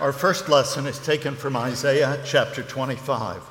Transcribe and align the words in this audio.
Our 0.00 0.12
first 0.12 0.48
lesson 0.48 0.86
is 0.86 0.96
taken 1.00 1.34
from 1.34 1.56
Isaiah 1.56 2.20
chapter 2.24 2.62
25. 2.62 3.42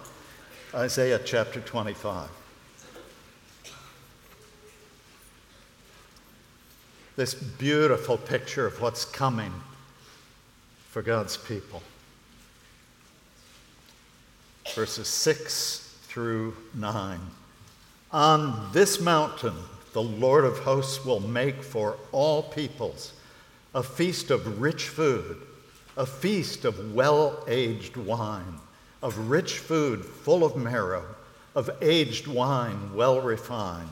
Isaiah 0.73 1.19
chapter 1.19 1.59
25. 1.59 2.29
This 7.17 7.33
beautiful 7.33 8.17
picture 8.17 8.65
of 8.65 8.79
what's 8.79 9.03
coming 9.03 9.51
for 10.87 11.01
God's 11.01 11.35
people. 11.35 11.83
Verses 14.73 15.09
6 15.09 15.97
through 16.03 16.55
9. 16.73 17.19
On 18.13 18.69
this 18.71 19.01
mountain, 19.01 19.55
the 19.91 20.01
Lord 20.01 20.45
of 20.45 20.59
hosts 20.59 21.03
will 21.03 21.19
make 21.19 21.61
for 21.61 21.97
all 22.13 22.41
peoples 22.41 23.11
a 23.75 23.83
feast 23.83 24.31
of 24.31 24.61
rich 24.61 24.87
food 24.87 25.41
a 25.97 26.05
feast 26.05 26.63
of 26.63 26.93
well 26.93 27.43
aged 27.47 27.97
wine, 27.97 28.59
of 29.01 29.29
rich 29.29 29.57
food 29.57 30.05
full 30.05 30.45
of 30.45 30.55
marrow, 30.55 31.03
of 31.55 31.71
aged 31.81 32.27
wine 32.27 32.93
well 32.93 33.19
refined. 33.19 33.89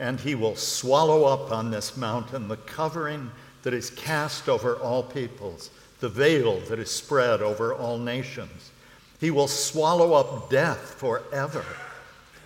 And 0.00 0.18
he 0.18 0.34
will 0.34 0.56
swallow 0.56 1.24
up 1.24 1.52
on 1.52 1.70
this 1.70 1.96
mountain 1.96 2.48
the 2.48 2.56
covering 2.56 3.30
that 3.62 3.72
is 3.72 3.90
cast 3.90 4.48
over 4.48 4.76
all 4.76 5.04
peoples, 5.04 5.70
the 6.00 6.08
veil 6.08 6.58
that 6.68 6.80
is 6.80 6.90
spread 6.90 7.40
over 7.40 7.72
all 7.72 7.98
nations. 7.98 8.72
He 9.20 9.30
will 9.30 9.48
swallow 9.48 10.14
up 10.14 10.50
death 10.50 10.94
forever. 10.94 11.64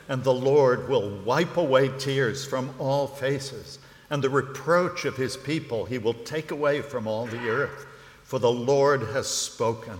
And 0.08 0.22
the 0.22 0.34
Lord 0.34 0.88
will 0.88 1.08
wipe 1.20 1.56
away 1.56 1.90
tears 1.98 2.44
from 2.44 2.74
all 2.78 3.06
faces, 3.06 3.78
and 4.10 4.22
the 4.22 4.30
reproach 4.30 5.06
of 5.06 5.16
his 5.16 5.36
people 5.36 5.86
he 5.86 5.96
will 5.96 6.14
take 6.14 6.50
away 6.50 6.82
from 6.82 7.06
all 7.06 7.24
the 7.24 7.48
earth 7.48 7.86
for 8.32 8.38
the 8.38 8.50
Lord 8.50 9.02
has 9.02 9.28
spoken. 9.28 9.98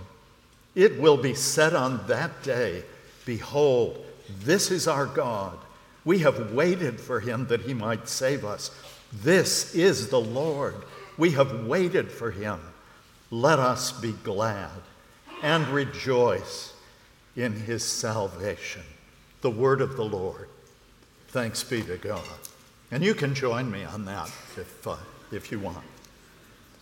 It 0.73 0.99
will 0.99 1.17
be 1.17 1.35
said 1.35 1.75
on 1.75 2.07
that 2.07 2.41
day 2.41 2.81
Behold, 3.27 4.03
this 4.39 4.71
is 4.71 4.87
our 4.87 5.05
God. 5.05 5.55
We 6.03 6.17
have 6.17 6.51
waited 6.51 6.99
for 6.99 7.19
him 7.19 7.45
that 7.49 7.61
he 7.61 7.75
might 7.75 8.07
save 8.07 8.43
us. 8.43 8.71
This 9.21 9.75
is 9.75 10.07
the 10.07 10.19
Lord. 10.19 10.73
We 11.15 11.29
have 11.33 11.67
waited 11.67 12.11
for 12.11 12.31
him. 12.31 12.59
Let 13.29 13.59
us 13.59 13.91
be 13.91 14.13
glad 14.23 14.81
and 15.43 15.67
rejoice 15.67 16.73
in 17.35 17.53
his 17.53 17.83
salvation. 17.83 18.81
The 19.41 19.51
word 19.51 19.79
of 19.79 19.95
the 19.95 20.05
Lord. 20.05 20.49
Thanks 21.27 21.63
be 21.63 21.83
to 21.83 21.97
God. 21.97 22.23
And 22.89 23.03
you 23.03 23.13
can 23.13 23.35
join 23.35 23.69
me 23.69 23.83
on 23.83 24.05
that 24.05 24.31
if, 24.57 24.87
uh, 24.87 24.95
if 25.31 25.51
you 25.51 25.59
want. 25.59 25.85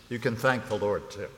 You 0.08 0.18
can 0.18 0.34
thank 0.34 0.66
the 0.70 0.78
Lord 0.78 1.10
too. 1.10 1.28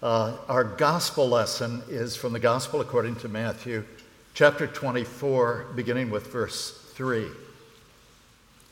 Uh, 0.00 0.36
our 0.48 0.62
gospel 0.62 1.28
lesson 1.28 1.82
is 1.88 2.14
from 2.14 2.32
the 2.32 2.38
Gospel 2.38 2.80
according 2.80 3.16
to 3.16 3.28
Matthew, 3.28 3.84
chapter 4.32 4.68
24, 4.68 5.66
beginning 5.74 6.08
with 6.08 6.28
verse 6.28 6.70
3. 6.94 7.26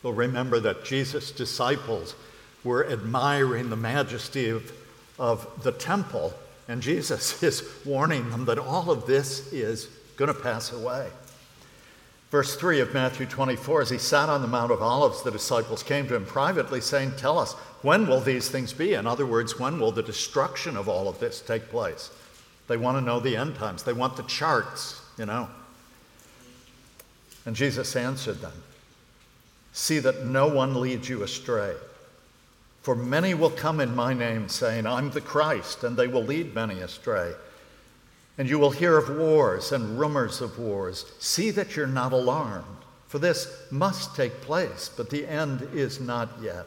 We'll 0.04 0.12
remember 0.12 0.60
that 0.60 0.84
Jesus' 0.84 1.32
disciples 1.32 2.14
were 2.62 2.88
admiring 2.88 3.70
the 3.70 3.76
majesty 3.76 4.50
of, 4.50 4.70
of 5.18 5.64
the 5.64 5.72
temple, 5.72 6.32
and 6.68 6.80
Jesus 6.80 7.42
is 7.42 7.68
warning 7.84 8.30
them 8.30 8.44
that 8.44 8.60
all 8.60 8.92
of 8.92 9.06
this 9.06 9.52
is 9.52 9.88
going 10.16 10.32
to 10.32 10.40
pass 10.40 10.72
away. 10.72 11.08
Verse 12.30 12.54
3 12.54 12.78
of 12.78 12.94
Matthew 12.94 13.26
24 13.26 13.82
As 13.82 13.90
he 13.90 13.98
sat 13.98 14.28
on 14.28 14.42
the 14.42 14.48
Mount 14.48 14.70
of 14.70 14.80
Olives, 14.80 15.24
the 15.24 15.32
disciples 15.32 15.82
came 15.82 16.06
to 16.06 16.14
him 16.14 16.24
privately, 16.24 16.80
saying, 16.80 17.14
Tell 17.16 17.36
us, 17.36 17.56
when 17.86 18.08
will 18.08 18.18
these 18.18 18.48
things 18.48 18.72
be? 18.72 18.94
In 18.94 19.06
other 19.06 19.24
words, 19.24 19.60
when 19.60 19.78
will 19.78 19.92
the 19.92 20.02
destruction 20.02 20.76
of 20.76 20.88
all 20.88 21.06
of 21.06 21.20
this 21.20 21.40
take 21.40 21.68
place? 21.68 22.10
They 22.66 22.76
want 22.76 22.98
to 22.98 23.00
know 23.00 23.20
the 23.20 23.36
end 23.36 23.54
times. 23.54 23.84
They 23.84 23.92
want 23.92 24.16
the 24.16 24.24
charts, 24.24 25.00
you 25.16 25.24
know. 25.24 25.48
And 27.44 27.54
Jesus 27.54 27.94
answered 27.94 28.40
them 28.40 28.60
See 29.72 30.00
that 30.00 30.24
no 30.26 30.48
one 30.48 30.80
leads 30.80 31.08
you 31.08 31.22
astray. 31.22 31.74
For 32.82 32.96
many 32.96 33.34
will 33.34 33.50
come 33.50 33.78
in 33.78 33.94
my 33.94 34.12
name, 34.12 34.48
saying, 34.48 34.84
I'm 34.84 35.10
the 35.10 35.20
Christ, 35.20 35.84
and 35.84 35.96
they 35.96 36.08
will 36.08 36.24
lead 36.24 36.56
many 36.56 36.80
astray. 36.80 37.34
And 38.36 38.48
you 38.48 38.58
will 38.58 38.72
hear 38.72 38.98
of 38.98 39.16
wars 39.16 39.70
and 39.70 39.96
rumors 39.96 40.40
of 40.40 40.58
wars. 40.58 41.12
See 41.20 41.52
that 41.52 41.76
you're 41.76 41.86
not 41.86 42.12
alarmed, 42.12 42.64
for 43.06 43.20
this 43.20 43.62
must 43.70 44.16
take 44.16 44.40
place, 44.40 44.90
but 44.96 45.08
the 45.08 45.24
end 45.24 45.68
is 45.72 46.00
not 46.00 46.30
yet. 46.42 46.66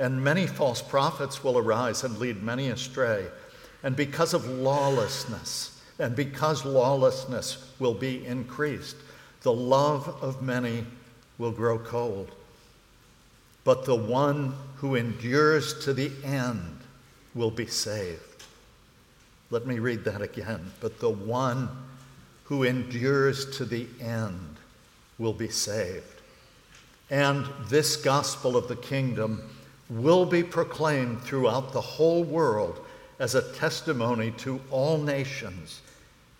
and 0.00 0.24
many 0.24 0.46
false 0.46 0.80
prophets 0.80 1.44
will 1.44 1.58
arise 1.58 2.04
and 2.04 2.18
lead 2.18 2.42
many 2.42 2.70
astray. 2.70 3.26
And 3.82 3.94
because 3.94 4.32
of 4.32 4.46
lawlessness, 4.48 5.78
and 5.98 6.16
because 6.16 6.64
lawlessness 6.64 7.70
will 7.78 7.92
be 7.92 8.26
increased, 8.26 8.96
the 9.42 9.52
love 9.52 10.08
of 10.22 10.42
many 10.42 10.86
will 11.36 11.50
grow 11.50 11.78
cold. 11.78 12.30
But 13.62 13.84
the 13.84 13.94
one 13.94 14.54
who 14.76 14.94
endures 14.94 15.84
to 15.84 15.92
the 15.92 16.10
end 16.24 16.78
will 17.34 17.50
be 17.50 17.66
saved. 17.66 18.44
Let 19.50 19.66
me 19.66 19.80
read 19.80 20.04
that 20.04 20.22
again. 20.22 20.72
But 20.80 20.98
the 20.98 21.10
one 21.10 21.68
who 22.44 22.62
endures 22.62 23.58
to 23.58 23.66
the 23.66 23.86
end 24.00 24.56
will 25.18 25.34
be 25.34 25.50
saved. 25.50 26.06
And 27.10 27.46
this 27.68 27.96
gospel 27.96 28.56
of 28.56 28.66
the 28.68 28.76
kingdom 28.76 29.42
will 29.90 30.24
be 30.24 30.42
proclaimed 30.42 31.20
throughout 31.20 31.72
the 31.72 31.80
whole 31.80 32.22
world 32.22 32.80
as 33.18 33.34
a 33.34 33.52
testimony 33.52 34.30
to 34.30 34.60
all 34.70 34.98
nations. 34.98 35.82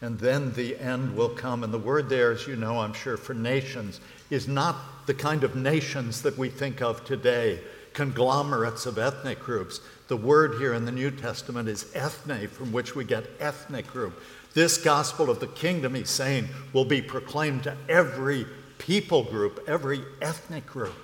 And 0.00 0.18
then 0.18 0.52
the 0.54 0.78
end 0.78 1.14
will 1.14 1.28
come. 1.28 1.62
And 1.62 1.74
the 1.74 1.78
word 1.78 2.08
there, 2.08 2.32
as 2.32 2.46
you 2.46 2.56
know, 2.56 2.80
I'm 2.80 2.94
sure, 2.94 3.16
for 3.16 3.34
nations 3.34 4.00
is 4.30 4.48
not 4.48 5.06
the 5.06 5.12
kind 5.12 5.44
of 5.44 5.56
nations 5.56 6.22
that 6.22 6.38
we 6.38 6.48
think 6.48 6.80
of 6.80 7.04
today, 7.04 7.60
conglomerates 7.92 8.86
of 8.86 8.96
ethnic 8.96 9.40
groups. 9.40 9.80
The 10.08 10.16
word 10.16 10.54
here 10.58 10.72
in 10.72 10.86
the 10.86 10.92
New 10.92 11.10
Testament 11.10 11.68
is 11.68 11.94
ethne, 11.94 12.48
from 12.48 12.72
which 12.72 12.94
we 12.94 13.04
get 13.04 13.26
ethnic 13.40 13.88
group. 13.88 14.22
This 14.54 14.78
gospel 14.78 15.28
of 15.28 15.38
the 15.38 15.48
kingdom, 15.48 15.94
he's 15.94 16.10
saying, 16.10 16.48
will 16.72 16.84
be 16.84 17.02
proclaimed 17.02 17.64
to 17.64 17.76
every 17.88 18.46
people 18.78 19.24
group, 19.24 19.62
every 19.68 20.02
ethnic 20.22 20.66
group. 20.66 20.94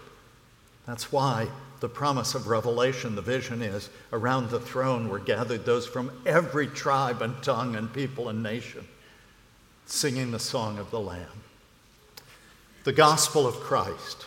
That's 0.86 1.12
why 1.12 1.48
the 1.80 1.88
promise 1.88 2.34
of 2.34 2.46
Revelation, 2.46 3.14
the 3.14 3.22
vision 3.22 3.62
is 3.62 3.90
around 4.12 4.50
the 4.50 4.60
throne 4.60 5.08
were 5.08 5.18
gathered 5.18 5.64
those 5.64 5.86
from 5.86 6.10
every 6.24 6.66
tribe 6.66 7.22
and 7.22 7.42
tongue 7.42 7.76
and 7.76 7.92
people 7.92 8.28
and 8.28 8.42
nation, 8.42 8.86
singing 9.86 10.30
the 10.30 10.38
song 10.38 10.78
of 10.78 10.90
the 10.90 11.00
Lamb. 11.00 11.42
The 12.84 12.92
gospel 12.92 13.46
of 13.46 13.54
Christ. 13.56 14.26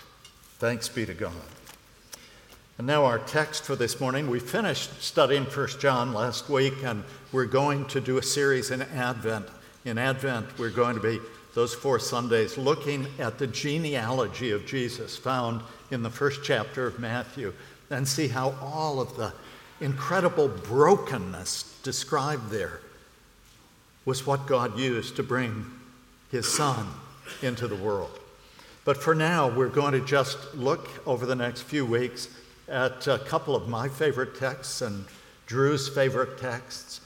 Thanks 0.58 0.90
be 0.90 1.06
to 1.06 1.14
God. 1.14 1.34
And 2.78 2.88
now, 2.88 3.04
our 3.04 3.20
text 3.20 3.64
for 3.64 3.76
this 3.76 4.00
morning. 4.00 4.30
We 4.30 4.40
finished 4.40 5.02
studying 5.02 5.44
1 5.44 5.68
John 5.80 6.14
last 6.14 6.50
week, 6.50 6.76
and 6.84 7.04
we're 7.34 7.46
going 7.46 7.86
to 7.88 8.00
do 8.00 8.18
a 8.18 8.24
series 8.24 8.72
in 8.72 8.82
Advent. 8.82 9.48
In 9.84 9.98
Advent, 9.98 10.58
we're 10.58 10.70
going 10.70 10.96
to 10.96 11.02
be 11.02 11.20
those 11.54 11.74
four 11.74 12.00
Sundays 12.00 12.58
looking 12.58 13.08
at 13.18 13.38
the 13.38 13.48
genealogy 13.48 14.52
of 14.52 14.66
Jesus 14.66 15.18
found 15.18 15.62
in 15.92 16.04
the 16.04 16.10
first 16.10 16.42
chapter 16.44 16.88
of 16.88 17.00
Matthew 17.00 17.54
and 17.90 18.08
see 18.08 18.28
how 18.28 18.56
all 18.62 19.02
of 19.02 19.16
the 19.18 19.34
incredible 19.82 20.48
brokenness 20.48 21.80
described 21.84 22.50
there 22.50 22.82
was 24.06 24.26
what 24.26 24.48
God 24.48 24.78
used 24.78 25.16
to 25.16 25.24
bring 25.24 25.66
his 26.32 26.52
son 26.52 26.88
into 27.42 27.68
the 27.68 27.76
world. 27.76 28.20
But 28.86 28.98
for 28.98 29.14
now, 29.14 29.48
we're 29.50 29.70
going 29.70 29.94
to 29.94 30.06
just 30.06 30.56
look 30.56 30.90
over 31.08 31.26
the 31.26 31.36
next 31.36 31.62
few 31.62 31.86
weeks 31.86 32.28
at 32.68 33.08
a 33.08 33.20
couple 33.20 33.56
of 33.56 33.68
my 33.68 33.90
favorite 33.90 34.40
texts 34.40 34.82
and 34.82 35.06
Drew's 35.46 35.90
favorite 35.90 36.38
texts. 36.40 37.02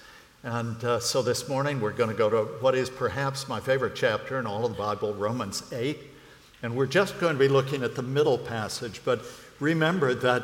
And 0.45 0.83
uh, 0.83 0.99
so 0.99 1.21
this 1.21 1.47
morning, 1.47 1.79
we're 1.79 1.93
going 1.93 2.09
to 2.09 2.15
go 2.15 2.29
to 2.29 2.43
what 2.59 2.75
is 2.75 2.89
perhaps 2.89 3.47
my 3.47 3.61
favorite 3.61 3.95
chapter 3.95 4.39
in 4.39 4.45
all 4.45 4.65
of 4.65 4.73
the 4.73 4.77
Bible, 4.77 5.13
Romans 5.13 5.63
8. 5.71 5.97
And 6.61 6.75
we're 6.75 6.85
just 6.85 7.17
going 7.17 7.33
to 7.33 7.39
be 7.39 7.47
looking 7.47 7.81
at 7.81 7.95
the 7.95 8.03
middle 8.03 8.37
passage, 8.37 8.99
but 9.05 9.21
remember 9.61 10.13
that 10.15 10.43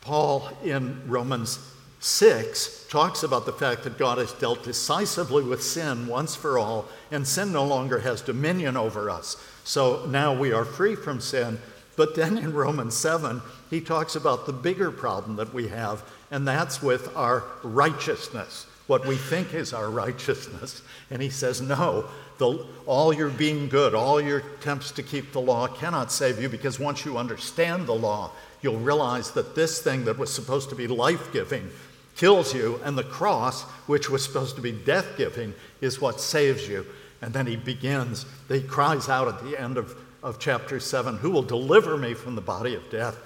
Paul 0.00 0.48
in 0.64 1.02
Romans 1.06 1.58
6 2.00 2.86
talks 2.88 3.22
about 3.22 3.44
the 3.44 3.52
fact 3.52 3.82
that 3.84 3.98
God 3.98 4.16
has 4.16 4.32
dealt 4.32 4.62
decisively 4.62 5.42
with 5.42 5.62
sin 5.62 6.06
once 6.06 6.34
for 6.34 6.58
all, 6.58 6.86
and 7.10 7.26
sin 7.26 7.52
no 7.52 7.66
longer 7.66 7.98
has 8.00 8.22
dominion 8.22 8.78
over 8.78 9.10
us. 9.10 9.36
So 9.64 10.06
now 10.06 10.34
we 10.34 10.52
are 10.52 10.64
free 10.64 10.94
from 10.94 11.20
sin. 11.20 11.58
But 11.96 12.14
then 12.14 12.38
in 12.38 12.54
Romans 12.54 12.96
7, 12.96 13.42
he 13.68 13.82
talks 13.82 14.16
about 14.16 14.46
the 14.46 14.52
bigger 14.54 14.90
problem 14.90 15.36
that 15.36 15.52
we 15.52 15.68
have, 15.68 16.02
and 16.30 16.48
that's 16.48 16.82
with 16.82 17.14
our 17.14 17.44
righteousness, 17.62 18.66
what 18.86 19.06
we 19.06 19.16
think 19.16 19.54
is 19.54 19.72
our 19.72 19.90
righteousness. 19.90 20.82
And 21.10 21.22
he 21.22 21.30
says, 21.30 21.60
no, 21.60 22.06
the, 22.38 22.66
all 22.86 23.12
your 23.12 23.30
being 23.30 23.68
good, 23.68 23.94
all 23.94 24.20
your 24.20 24.38
attempts 24.38 24.90
to 24.92 25.02
keep 25.02 25.32
the 25.32 25.40
law 25.40 25.66
cannot 25.66 26.12
save 26.12 26.40
you 26.40 26.48
because 26.48 26.78
once 26.78 27.04
you 27.04 27.16
understand 27.16 27.86
the 27.86 27.94
law, 27.94 28.32
you'll 28.60 28.78
realize 28.78 29.30
that 29.32 29.54
this 29.54 29.80
thing 29.80 30.04
that 30.04 30.18
was 30.18 30.32
supposed 30.32 30.68
to 30.70 30.74
be 30.74 30.86
life 30.86 31.32
giving 31.32 31.70
kills 32.16 32.54
you, 32.54 32.80
and 32.84 32.96
the 32.96 33.04
cross, 33.04 33.62
which 33.86 34.08
was 34.08 34.24
supposed 34.24 34.56
to 34.56 34.62
be 34.62 34.72
death 34.72 35.16
giving, 35.16 35.54
is 35.80 36.00
what 36.00 36.20
saves 36.20 36.68
you. 36.68 36.86
And 37.20 37.32
then 37.32 37.46
he 37.46 37.56
begins, 37.56 38.26
he 38.48 38.62
cries 38.62 39.08
out 39.08 39.28
at 39.28 39.42
the 39.42 39.60
end 39.60 39.78
of, 39.78 39.96
of 40.22 40.38
chapter 40.38 40.78
7, 40.78 41.18
Who 41.18 41.30
will 41.30 41.42
deliver 41.42 41.96
me 41.96 42.14
from 42.14 42.34
the 42.34 42.40
body 42.40 42.74
of 42.74 42.88
death? 42.90 43.16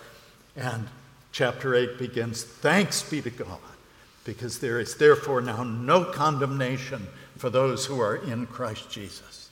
And 0.56 0.88
chapter 1.32 1.74
8 1.74 1.98
begins, 1.98 2.44
Thanks 2.44 3.02
be 3.02 3.20
to 3.22 3.30
God, 3.30 3.58
because 4.28 4.58
there 4.58 4.78
is 4.78 4.94
therefore 4.94 5.40
now 5.40 5.62
no 5.62 6.04
condemnation 6.04 7.08
for 7.38 7.48
those 7.48 7.86
who 7.86 7.98
are 7.98 8.16
in 8.16 8.44
Christ 8.44 8.90
Jesus. 8.90 9.48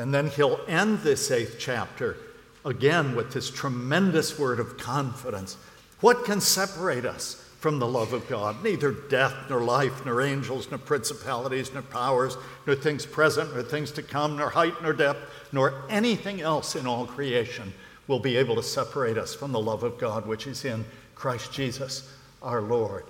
And 0.00 0.12
then 0.12 0.30
he'll 0.30 0.58
end 0.66 0.98
this 0.98 1.30
eighth 1.30 1.58
chapter 1.60 2.16
again 2.64 3.14
with 3.14 3.32
this 3.32 3.48
tremendous 3.48 4.36
word 4.36 4.58
of 4.58 4.78
confidence. 4.78 5.56
What 6.00 6.24
can 6.24 6.40
separate 6.40 7.04
us 7.04 7.40
from 7.60 7.78
the 7.78 7.86
love 7.86 8.12
of 8.12 8.28
God. 8.28 8.62
Neither 8.62 8.90
death, 8.90 9.32
nor 9.48 9.62
life, 9.62 10.04
nor 10.04 10.20
angels, 10.20 10.68
nor 10.68 10.78
principalities, 10.78 11.72
nor 11.72 11.80
powers, 11.80 12.36
nor 12.66 12.76
things 12.76 13.06
present, 13.06 13.54
nor 13.54 13.62
things 13.62 13.90
to 13.92 14.02
come, 14.02 14.36
nor 14.36 14.50
height, 14.50 14.74
nor 14.82 14.92
depth, 14.92 15.20
nor 15.50 15.82
anything 15.88 16.42
else 16.42 16.76
in 16.76 16.86
all 16.86 17.06
creation 17.06 17.72
will 18.06 18.18
be 18.18 18.36
able 18.36 18.56
to 18.56 18.62
separate 18.62 19.16
us 19.16 19.34
from 19.34 19.52
the 19.52 19.60
love 19.60 19.82
of 19.82 19.98
God 19.98 20.26
which 20.26 20.46
is 20.46 20.64
in 20.66 20.84
Christ 21.14 21.52
Jesus 21.52 22.12
our 22.42 22.60
Lord. 22.60 23.04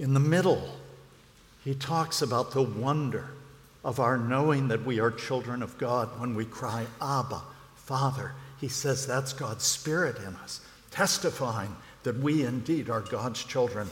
In 0.00 0.14
the 0.14 0.20
middle, 0.20 0.66
he 1.62 1.74
talks 1.74 2.22
about 2.22 2.52
the 2.52 2.62
wonder 2.62 3.28
of 3.84 4.00
our 4.00 4.16
knowing 4.16 4.68
that 4.68 4.86
we 4.86 4.98
are 4.98 5.10
children 5.10 5.62
of 5.62 5.76
God 5.76 6.18
when 6.18 6.34
we 6.34 6.46
cry, 6.46 6.86
Abba, 7.02 7.42
Father. 7.76 8.32
He 8.62 8.68
says 8.68 9.06
that's 9.06 9.34
God's 9.34 9.64
Spirit 9.64 10.16
in 10.16 10.34
us, 10.36 10.62
testifying 10.90 11.76
that 12.04 12.16
we 12.16 12.46
indeed 12.46 12.88
are 12.88 13.02
God's 13.02 13.44
children. 13.44 13.90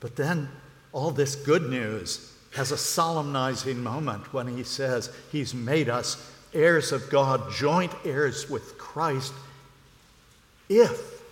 But 0.00 0.16
then 0.16 0.48
all 0.92 1.12
this 1.12 1.36
good 1.36 1.70
news 1.70 2.34
has 2.54 2.72
a 2.72 2.76
solemnizing 2.76 3.80
moment 3.80 4.32
when 4.32 4.48
he 4.48 4.64
says 4.64 5.08
he's 5.30 5.54
made 5.54 5.88
us 5.88 6.32
heirs 6.52 6.90
of 6.90 7.10
God, 7.10 7.52
joint 7.52 7.92
heirs 8.04 8.50
with 8.50 8.76
Christ, 8.76 9.32
if 10.68 11.22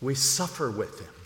we 0.00 0.14
suffer 0.14 0.70
with 0.70 1.00
him 1.00 1.19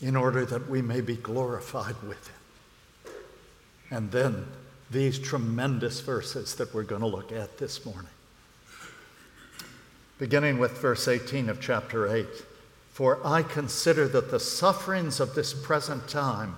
in 0.00 0.16
order 0.16 0.44
that 0.44 0.68
we 0.68 0.82
may 0.82 1.00
be 1.00 1.16
glorified 1.16 1.96
with 2.06 2.28
him. 2.28 3.12
And 3.90 4.10
then 4.10 4.46
these 4.90 5.18
tremendous 5.18 6.00
verses 6.00 6.54
that 6.56 6.74
we're 6.74 6.82
going 6.82 7.02
to 7.02 7.06
look 7.06 7.32
at 7.32 7.58
this 7.58 7.84
morning. 7.84 8.10
Beginning 10.18 10.58
with 10.58 10.72
verse 10.78 11.08
18 11.08 11.48
of 11.48 11.60
chapter 11.60 12.14
8. 12.14 12.26
For 12.92 13.18
I 13.24 13.42
consider 13.42 14.08
that 14.08 14.30
the 14.30 14.40
sufferings 14.40 15.20
of 15.20 15.34
this 15.34 15.54
present 15.54 16.08
time 16.08 16.56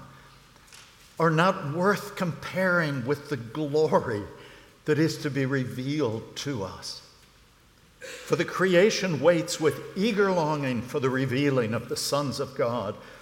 are 1.21 1.31
not 1.31 1.75
worth 1.75 2.17
comparing 2.17 3.07
with 3.07 3.29
the 3.29 3.37
glory 3.37 4.23
that 4.87 4.99
is 4.99 5.19
to 5.19 5.31
be 5.31 5.47
revealed 5.47 6.35
to 6.37 6.65
us. 6.65 7.03
For 8.01 8.35
the 8.35 8.45
creation 8.45 9.21
waits 9.21 9.61
with 9.61 9.81
eager 9.97 10.33
longing 10.33 10.83
for 10.83 10.99
the 10.99 11.11
revealing 11.11 11.75
of 11.75 11.89
the 11.89 11.97
sons 11.97 12.41
of 12.41 12.57
God. 12.57 12.97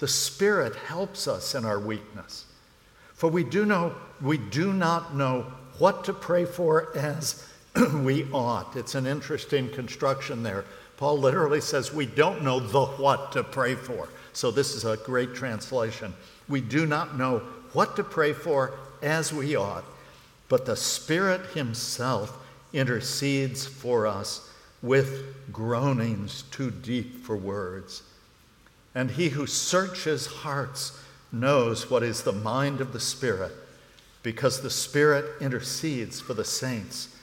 the 0.00 0.08
Spirit 0.08 0.74
helps 0.74 1.28
us 1.28 1.54
in 1.54 1.64
our 1.64 1.78
weakness. 1.78 2.46
For 3.14 3.30
we 3.30 3.44
do 3.44 3.64
know 3.64 3.94
we 4.20 4.38
do 4.38 4.72
not 4.72 5.14
know 5.14 5.46
what 5.78 6.04
to 6.04 6.12
pray 6.12 6.46
for 6.46 6.94
as 6.96 7.46
we 7.94 8.24
ought. 8.32 8.76
It's 8.76 8.94
an 8.94 9.06
interesting 9.06 9.68
construction 9.70 10.42
there. 10.42 10.64
Paul 10.96 11.18
literally 11.18 11.60
says 11.60 11.92
we 11.92 12.06
don't 12.06 12.42
know 12.42 12.60
the 12.60 12.86
what 12.86 13.32
to 13.32 13.44
pray 13.44 13.74
for. 13.74 14.08
So 14.32 14.50
this 14.50 14.74
is 14.74 14.84
a 14.84 14.96
great 14.96 15.34
translation. 15.34 16.14
We 16.48 16.60
do 16.60 16.86
not 16.86 17.18
know 17.18 17.40
what 17.72 17.96
to 17.96 18.04
pray 18.04 18.32
for 18.32 18.72
as 19.02 19.32
we 19.32 19.54
ought, 19.54 19.84
but 20.48 20.66
the 20.66 20.76
Spirit 20.76 21.42
Himself 21.54 22.36
intercedes 22.72 23.66
for 23.66 24.06
us 24.06 24.50
with 24.82 25.52
groanings 25.52 26.44
too 26.50 26.70
deep 26.70 27.22
for 27.22 27.36
words. 27.36 28.02
And 28.94 29.12
He 29.12 29.30
who 29.30 29.46
searches 29.46 30.26
hearts 30.26 31.00
knows 31.32 31.90
what 31.90 32.02
is 32.02 32.22
the 32.22 32.32
mind 32.32 32.80
of 32.80 32.92
the 32.92 33.00
Spirit, 33.00 33.52
because 34.22 34.60
the 34.60 34.70
Spirit 34.70 35.40
intercedes 35.40 36.20
for 36.20 36.34
the 36.34 36.44
saints 36.44 37.16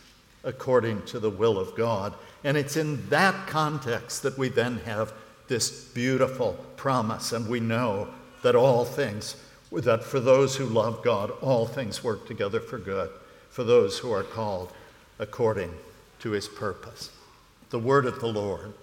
according 0.44 1.02
to 1.04 1.20
the 1.20 1.30
will 1.30 1.60
of 1.60 1.76
God. 1.76 2.14
And 2.44 2.56
it's 2.56 2.78
in 2.78 3.10
that 3.10 3.48
context 3.48 4.24
that 4.24 4.38
we 4.38 4.50
then 4.50 4.78
have 4.86 5.14
this 5.48 5.86
beautiful 5.90 6.54
promise, 6.78 7.34
and 7.34 7.50
we 7.50 7.60
know 7.60 8.08
that 8.44 8.56
all 8.56 8.86
things, 8.86 9.36
that 9.72 10.04
for 10.04 10.20
those 10.20 10.56
who 10.56 10.66
love 10.66 11.04
God, 11.04 11.32
all 11.42 11.66
things 11.66 12.04
work 12.04 12.28
together 12.28 12.60
for 12.60 12.78
good, 12.78 13.10
for 13.50 13.64
those 13.64 14.00
who 14.00 14.12
are 14.12 14.24
called 14.24 14.72
according 15.20 15.74
to 16.20 16.32
his 16.32 16.48
purpose. 16.48 17.12
The 17.70 17.80
word 17.80 18.06
of 18.06 18.20
the 18.20 18.28
Lord. 18.28 18.74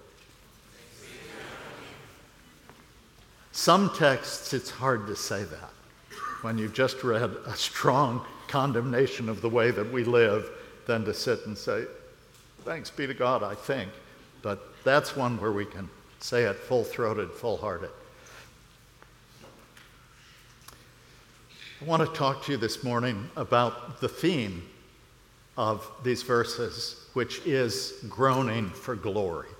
Some 3.56 3.90
texts, 3.90 4.52
it's 4.52 4.68
hard 4.68 5.06
to 5.06 5.14
say 5.14 5.44
that. 5.44 5.70
When 6.42 6.58
you've 6.58 6.74
just 6.74 7.04
read 7.04 7.22
a 7.46 7.54
strong 7.54 8.26
condemnation 8.48 9.28
of 9.28 9.42
the 9.42 9.48
way 9.48 9.70
that 9.70 9.92
we 9.92 10.02
live, 10.02 10.50
than 10.86 11.04
to 11.04 11.14
sit 11.14 11.46
and 11.46 11.56
say, 11.56 11.84
Thanks 12.64 12.90
be 12.90 13.06
to 13.06 13.14
God, 13.14 13.44
I 13.44 13.54
think. 13.54 13.90
But 14.42 14.60
that's 14.82 15.14
one 15.14 15.40
where 15.40 15.52
we 15.52 15.64
can 15.64 15.88
say 16.18 16.42
it 16.42 16.56
full 16.56 16.82
throated, 16.82 17.30
full 17.30 17.56
hearted. 17.56 17.90
I 21.80 21.84
want 21.84 22.02
to 22.02 22.18
talk 22.18 22.44
to 22.46 22.52
you 22.52 22.58
this 22.58 22.82
morning 22.82 23.30
about 23.36 24.00
the 24.00 24.08
theme 24.08 24.68
of 25.56 25.88
these 26.02 26.24
verses, 26.24 27.06
which 27.12 27.40
is 27.46 28.04
groaning 28.08 28.68
for 28.70 28.96
glory. 28.96 29.53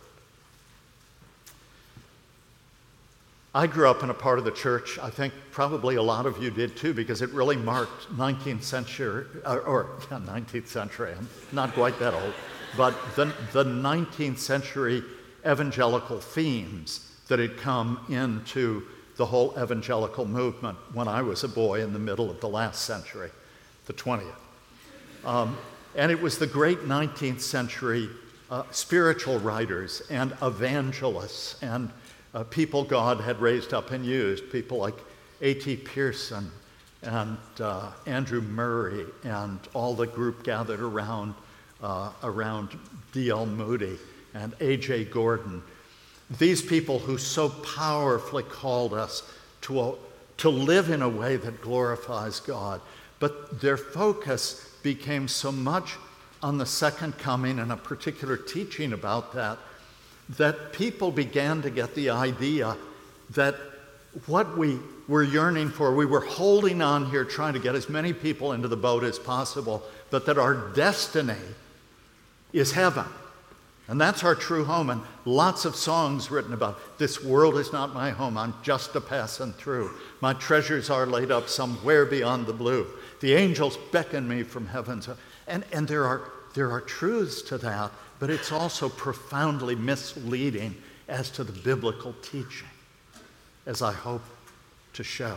I 3.57 3.69
grew 3.69 3.89
up 3.89 4.03
in 4.03 4.11
a 4.11 4.15
part 4.15 4.41
of 4.41 4.45
the 4.45 4.51
church, 4.51 4.99
I 4.99 5.11
think 5.11 5.33
probably 5.53 5.95
a 5.95 6.03
lot 6.03 6.27
of 6.27 6.43
you 6.43 6.51
did 6.51 6.77
too, 6.77 6.93
because 6.93 7.23
it 7.23 7.31
really 7.31 7.57
marked 7.57 8.09
19th 8.17 8.65
century, 8.65 9.27
or, 9.47 9.61
or 9.61 9.91
yeah, 10.11 10.19
19th 10.19 10.67
century, 10.67 11.15
I'm 11.17 11.29
not 11.53 11.73
quite 11.73 11.97
that 12.01 12.15
old, 12.15 12.35
but 12.77 12.97
the, 13.15 13.33
the 13.53 13.63
19th 13.63 14.39
century 14.39 15.05
evangelical 15.47 16.19
themes 16.19 17.13
that 17.29 17.39
had 17.39 17.57
come 17.57 18.05
into 18.09 18.83
the 19.17 19.27
whole 19.27 19.55
evangelical 19.57 20.25
movement 20.25 20.77
when 20.93 21.07
I 21.07 21.23
was 21.23 21.45
a 21.45 21.49
boy 21.49 21.81
in 21.81 21.93
the 21.93 22.01
middle 22.01 22.31
of 22.31 22.41
the 22.41 22.49
last 22.49 22.83
century, 22.83 23.31
the 23.87 23.93
20th. 23.93 24.35
Um, 25.25 25.57
and 25.95 26.11
it 26.11 26.21
was 26.21 26.39
the 26.39 26.47
great 26.49 26.81
19th 26.81 27.41
century 27.41 28.09
uh, 28.51 28.65
spiritual 28.73 29.39
writers 29.39 30.03
and 30.11 30.37
evangelists 30.43 31.63
and 31.63 31.91
uh, 32.35 32.45
people 32.45 32.85
God 32.85 33.21
had 33.21 33.41
raised 33.41 33.73
up 33.73 33.93
and 33.93 34.05
used, 34.05 34.51
people 34.51 34.79
like 34.79 34.99
A.T. 35.41 35.77
Pierson 35.77 36.51
and 37.03 37.39
uh, 37.61 37.93
Andrew 38.07 38.41
Murray 38.41 39.07
and 39.23 39.59
all 39.73 39.95
the 39.95 40.07
group 40.07 40.43
gathered 40.43 40.81
around, 40.81 41.35
uh, 41.83 42.11
around 42.23 42.71
D.L. 43.13 43.47
Moody 43.47 43.99
and 44.35 44.55
A.J. 44.61 45.05
Gordon. 45.07 45.63
These 46.39 46.63
people 46.63 46.99
who 46.99 47.19
so 47.19 47.51
powerfully 47.51 48.43
called 48.43 48.95
us 48.95 49.23
to, 49.63 49.81
a, 49.81 49.95
to 50.39 50.49
live 50.49 50.91
in 50.91 51.03
a 51.03 51.09
way 51.09 51.37
that 51.37 51.61
glorifies 51.63 52.41
God. 52.41 52.81
But 53.21 53.61
their 53.61 53.77
focus 53.77 54.77
became 54.83 55.29
so 55.29 55.53
much 55.53 55.97
on 56.43 56.59
the 56.59 56.67
second 56.67 57.17
coming 57.19 57.59
and 57.59 57.71
a 57.71 57.77
particular 57.77 58.37
teaching 58.37 58.93
about 58.93 59.33
that 59.35 59.59
that 60.31 60.73
people 60.73 61.11
began 61.11 61.63
to 61.63 61.71
get 61.71 61.95
the 61.95 62.11
idea 62.11 62.77
that 63.31 63.55
what 64.27 64.57
we 64.57 64.79
were 65.09 65.23
yearning 65.23 65.69
for, 65.69 65.95
we 65.95 66.07
were 66.07 66.21
holding 66.21 66.81
on 66.81 67.11
here 67.11 67.25
trying 67.25 67.53
to 67.53 67.59
get 67.59 67.75
as 67.75 67.89
many 67.89 68.13
people 68.13 68.53
into 68.53 68.69
the 68.69 68.77
boat 68.77 69.05
as 69.05 69.19
possible, 69.19 69.83
but 70.11 70.27
that 70.27 70.39
our 70.39 70.55
destiny 70.73 71.35
is 72.53 72.73
heaven. 72.73 73.05
And 73.87 74.01
that's 74.01 74.25
our 74.25 74.35
true 74.35 74.65
home. 74.65 74.89
And 74.89 75.03
lots 75.27 75.67
of 75.67 75.77
songs 75.77 76.31
written 76.31 76.55
about 76.55 76.99
this 76.99 77.23
world 77.23 77.57
is 77.59 77.73
not 77.73 77.93
my 77.93 78.11
home. 78.11 78.39
I'm 78.39 78.55
just 78.63 78.97
a 78.97 79.01
passing 79.01 79.53
through. 79.53 79.91
My 80.23 80.33
treasures 80.33 80.89
are 80.89 81.05
laid 81.05 81.31
up 81.31 81.49
somewhere 81.49 82.07
beyond 82.07 82.47
the 82.47 82.55
blue. 82.55 82.87
The 83.21 83.35
angels 83.35 83.77
beckon 83.93 84.27
me 84.27 84.43
from 84.43 84.67
heaven. 84.69 85.03
And, 85.47 85.65
and 85.71 85.87
there, 85.87 86.07
are, 86.07 86.31
there 86.55 86.71
are 86.71 86.81
truths 86.81 87.43
to 87.43 87.59
that, 87.59 87.93
but 88.19 88.31
it's 88.31 88.53
also 88.53 88.89
profoundly 88.89 89.75
misleading 89.75 90.75
as 91.09 91.31
to 91.31 91.45
the 91.45 91.53
biblical 91.53 92.15
teaching, 92.23 92.69
as 93.67 93.83
I 93.83 93.93
hope 93.93 94.23
to 94.95 95.05
show. 95.05 95.37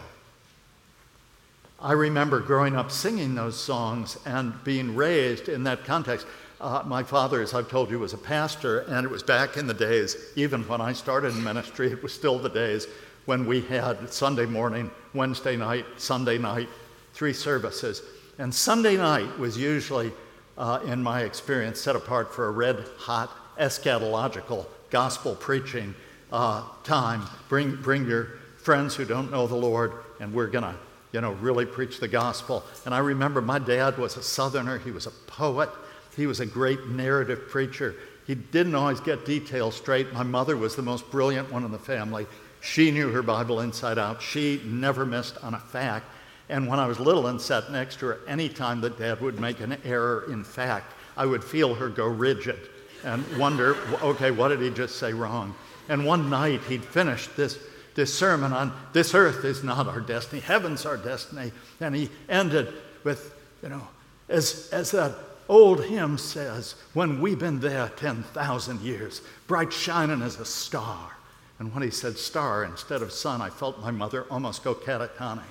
I 1.80 1.92
remember 1.92 2.40
growing 2.40 2.76
up 2.76 2.90
singing 2.90 3.36
those 3.36 3.60
songs 3.60 4.18
and 4.26 4.54
being 4.64 4.96
raised 4.96 5.48
in 5.48 5.64
that 5.66 5.86
context. 5.86 6.26
Uh, 6.60 6.82
my 6.86 7.04
father, 7.04 7.42
as 7.42 7.54
I've 7.54 7.70
told 7.70 7.92
you, 7.92 8.00
was 8.00 8.14
a 8.14 8.18
pastor, 8.18 8.80
and 8.80 9.06
it 9.06 9.12
was 9.12 9.22
back 9.22 9.58
in 9.58 9.68
the 9.68 9.76
days, 9.76 10.16
even 10.36 10.68
when 10.68 10.82
I 10.82 10.94
started 10.94 11.36
in 11.36 11.44
ministry, 11.44 11.92
it 11.92 12.02
was 12.02 12.14
still 12.14 12.40
the 12.40 12.50
days 12.50 12.88
when 13.26 13.46
we 13.46 13.62
had 13.62 14.12
Sunday 14.12 14.48
morning, 14.48 14.90
Wednesday 15.14 15.56
night, 15.56 15.86
Sunday 15.98 16.40
night, 16.40 16.70
three 17.14 17.34
services. 17.34 18.02
And 18.40 18.54
Sunday 18.54 18.98
night 18.98 19.38
was 19.38 19.56
usually, 19.56 20.12
uh, 20.58 20.80
in 20.86 21.04
my 21.04 21.22
experience, 21.22 21.80
set 21.80 21.96
apart 21.96 22.34
for 22.34 22.48
a 22.48 22.52
red 22.52 22.84
hot 22.98 23.30
eschatological 23.58 24.66
gospel 24.90 25.36
preaching 25.36 25.94
uh, 26.32 26.64
time. 26.84 27.24
Bring, 27.50 27.76
bring 27.76 28.08
your 28.08 28.26
friends 28.58 28.96
who 28.96 29.06
don't 29.06 29.32
know 29.32 29.48
the 29.48 29.56
Lord, 29.56 29.94
and 30.20 30.34
we're 30.34 30.48
going 30.48 30.64
to, 30.64 30.76
you 31.12 31.22
know, 31.22 31.34
really 31.34 31.66
preach 31.66 32.00
the 32.00 32.08
gospel. 32.08 32.64
And 32.86 32.94
I 32.94 33.00
remember 33.00 33.42
my 33.42 33.60
dad 33.60 33.98
was 33.98 34.18
a 34.18 34.24
Southerner, 34.24 34.80
he 34.80 34.92
was 34.92 35.06
a 35.06 35.12
poet, 35.12 35.70
he 36.16 36.28
was 36.28 36.40
a 36.40 36.46
great 36.46 36.88
narrative 36.88 37.48
preacher. 37.50 37.96
He 38.26 38.36
didn't 38.36 38.76
always 38.76 39.00
get 39.00 39.26
details 39.26 39.76
straight. 39.76 40.12
My 40.12 40.24
mother 40.24 40.58
was 40.58 40.76
the 40.76 40.82
most 40.82 41.10
brilliant 41.10 41.52
one 41.52 41.64
in 41.64 41.72
the 41.72 41.80
family. 41.80 42.28
She 42.60 42.92
knew 42.92 43.10
her 43.12 43.22
Bible 43.22 43.62
inside 43.62 43.98
out. 43.98 44.22
She 44.22 44.62
never 44.66 45.06
missed 45.06 45.42
on 45.44 45.54
a 45.54 45.60
fact. 45.60 46.08
And 46.50 46.68
when 46.68 46.80
I 46.80 46.88
was 46.88 47.00
little 47.00 47.28
and 47.28 47.40
sat 47.42 47.72
next 47.72 48.00
to 48.00 48.08
her, 48.08 48.20
any 48.28 48.50
time 48.50 48.82
that 48.82 48.98
dad 48.98 49.22
would 49.22 49.40
make 49.40 49.60
an 49.60 49.78
error 49.84 50.32
in 50.32 50.44
fact, 50.44 50.94
I 51.16 51.26
would 51.26 51.44
feel 51.44 51.76
her 51.76 51.90
go 51.90 52.08
rigid 52.08 52.60
and 53.04 53.26
wonder, 53.38 53.76
okay, 54.02 54.32
what 54.32 54.50
did 54.50 54.62
he 54.62 54.70
just 54.70 54.98
say 54.98 55.14
wrong? 55.14 55.56
And 55.90 56.06
one 56.06 56.30
night 56.30 56.62
he'd 56.64 56.84
finished 56.84 57.36
this 57.36 57.58
this 57.98 58.14
sermon 58.14 58.54
on 58.54 58.72
this 58.94 59.16
earth 59.16 59.44
is 59.44 59.64
not 59.64 59.88
our 59.88 60.00
destiny, 60.00 60.40
heaven's 60.40 60.86
our 60.86 60.98
destiny. 60.98 61.52
And 61.82 61.96
he 61.96 62.12
ended 62.30 62.72
with, 63.04 63.34
you 63.64 63.70
know, 63.70 63.88
as, 64.30 64.70
as 64.72 64.92
that 64.92 65.16
old 65.50 65.84
hymn 65.84 66.20
says, 66.20 66.76
when 66.94 67.20
we've 67.20 67.40
been 67.40 67.60
there 67.60 67.92
10,000 67.98 68.82
years, 68.82 69.22
bright 69.48 69.74
shining 69.74 70.22
as 70.22 70.40
a 70.40 70.46
star. 70.46 71.18
And 71.58 71.74
when 71.74 71.82
he 71.82 71.90
said 71.90 72.20
star 72.20 72.66
instead 72.66 73.02
of 73.02 73.12
sun, 73.12 73.42
I 73.42 73.50
felt 73.50 73.82
my 73.82 73.90
mother 73.90 74.26
almost 74.30 74.64
go 74.64 74.76
catatonic. 74.76 75.42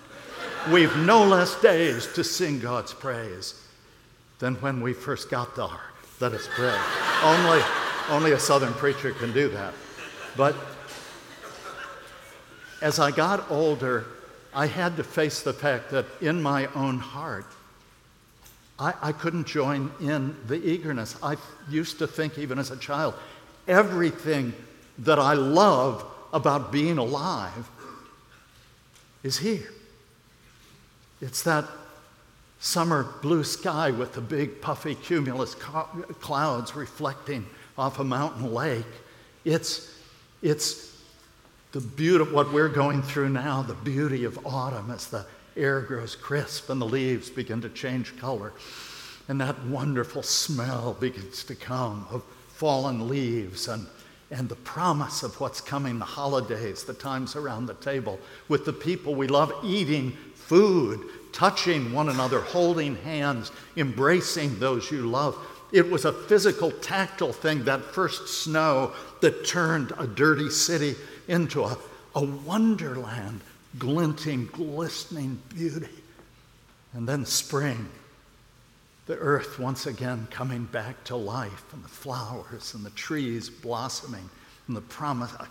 We've 0.71 0.97
no 0.97 1.25
less 1.25 1.61
days 1.61 2.07
to 2.15 2.25
sing 2.25 2.59
God's 2.59 2.93
praise 2.93 3.63
than 4.39 4.57
when 4.57 4.81
we 4.81 4.93
first 4.93 5.31
got 5.31 5.55
there. 5.55 5.67
Let 6.21 6.33
us 6.33 6.49
pray. 6.51 6.77
only, 7.23 7.63
only 8.09 8.33
a 8.33 8.39
southern 8.39 8.73
preacher 8.75 9.13
can 9.13 9.33
do 9.33 9.49
that. 9.49 9.75
But 10.37 10.57
as 12.83 12.99
I 12.99 13.11
got 13.11 13.51
older, 13.51 14.07
I 14.55 14.67
had 14.67 14.97
to 14.97 15.05
face 15.05 15.43
the 15.43 15.53
fact 15.53 15.91
that 15.91 16.07
in 16.21 16.43
my 16.43 16.67
own 16.69 16.99
heart, 16.99 17.47
I, 18.79 18.95
I, 19.01 19.13
couldn't 19.13 19.47
join 19.47 19.91
in 20.01 20.37
the 20.47 20.57
eagerness. 20.57 21.17
I 21.23 21.37
used 21.71 21.99
to 21.99 22.07
think, 22.07 22.39
even 22.39 22.59
as 22.59 22.71
a 22.71 22.77
child, 22.77 23.15
everything 23.67 24.53
that 24.99 25.19
I 25.19 25.33
love 25.33 26.05
about 26.33 26.73
being 26.73 26.99
alive 26.99 27.71
is 29.23 29.39
here. 29.39 29.71
It's 31.21 31.43
that 31.43 31.65
summer 32.59 33.15
blue 33.23 33.45
sky 33.45 33.91
with 33.91 34.15
the 34.15 34.21
big 34.21 34.61
puffy 34.61 34.95
cumulus 34.95 35.55
clouds 35.55 36.75
reflecting 36.75 37.47
off 37.79 37.99
a 37.99 38.05
mountain 38.05 38.53
lake. 38.53 38.85
It's, 39.45 39.95
it's 40.43 40.97
the 41.73 41.81
beauty 41.81 42.23
of 42.23 42.33
what 42.33 42.53
we're 42.53 42.69
going 42.69 43.03
through 43.03 43.31
now, 43.31 43.63
the 43.63 43.75
beauty 43.75 44.25
of 44.25 44.47
autumn 44.47 44.91
as 44.91 45.09
the 45.09 45.27
air 45.57 45.81
grows 45.81 46.15
crisp 46.15 46.69
and 46.71 46.81
the 46.81 46.87
leaves 46.87 47.31
begin 47.31 47.61
to 47.63 47.69
change 47.69 48.17
color. 48.19 48.53
And 49.29 49.41
that 49.41 49.65
wonderful 49.65 50.23
smell 50.23 50.95
begins 50.95 51.45
to 51.45 51.55
come 51.55 52.07
of 52.11 52.23
fallen 52.49 53.09
leaves 53.09 53.69
and, 53.69 53.87
and 54.31 54.49
the 54.49 54.57
promise 54.57 55.23
of 55.23 55.39
what's 55.41 55.61
coming, 55.61 55.99
the 55.99 56.05
holidays, 56.05 56.85
the 56.85 56.95
times 56.95 57.37
around 57.37 57.67
the 57.67 57.75
table 57.75 58.19
with 58.49 58.65
the 58.65 58.73
people 58.73 59.15
we 59.15 59.27
love 59.27 59.53
eating 59.65 60.17
food, 60.47 61.01
touching 61.33 61.93
one 61.93 62.09
another, 62.09 62.41
holding 62.41 62.97
hands, 62.97 63.53
embracing 63.77 64.59
those 64.59 64.91
you 64.91 65.09
love. 65.09 65.37
It 65.73 65.91
was 65.91 66.05
a 66.05 66.13
physical, 66.13 66.71
tactile 66.71 67.33
thing, 67.33 67.65
that 67.65 67.83
first 67.83 68.29
snow 68.29 68.93
that 69.21 69.47
turned 69.47 69.93
a 69.99 70.07
dirty 70.07 70.49
city 70.49 70.95
into 71.29 71.65
a, 71.65 71.77
a 72.15 72.25
wonderland, 72.25 73.41
glinting, 73.79 74.47
glistening 74.47 75.41
beauty. 75.49 75.89
And 76.93 77.07
then 77.07 77.27
spring, 77.27 77.89
the 79.07 79.19
earth 79.19 79.59
once 79.59 79.87
again 79.87 80.29
coming 80.31 80.65
back 80.65 81.03
to 81.05 81.17
life, 81.17 81.65
and 81.73 81.85
the 81.85 81.89
flowers 81.89 82.75
and 82.75 82.85
the 82.85 82.91
trees 82.91 83.51
blossoming, 83.51 84.31
and 84.69 84.77
the 84.77 84.81
promise. 84.81 85.33
I, 85.39 85.47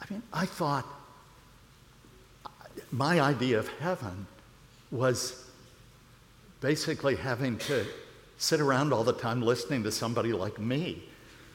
I 0.00 0.06
mean, 0.10 0.22
I 0.32 0.46
thought 0.46 0.86
my 2.90 3.20
idea 3.20 3.58
of 3.58 3.68
heaven 3.78 4.26
was 4.90 5.44
basically 6.60 7.16
having 7.16 7.58
to 7.58 7.84
sit 8.38 8.60
around 8.60 8.92
all 8.92 9.04
the 9.04 9.12
time 9.12 9.42
listening 9.42 9.82
to 9.82 9.92
somebody 9.92 10.32
like 10.32 10.58
me. 10.58 11.02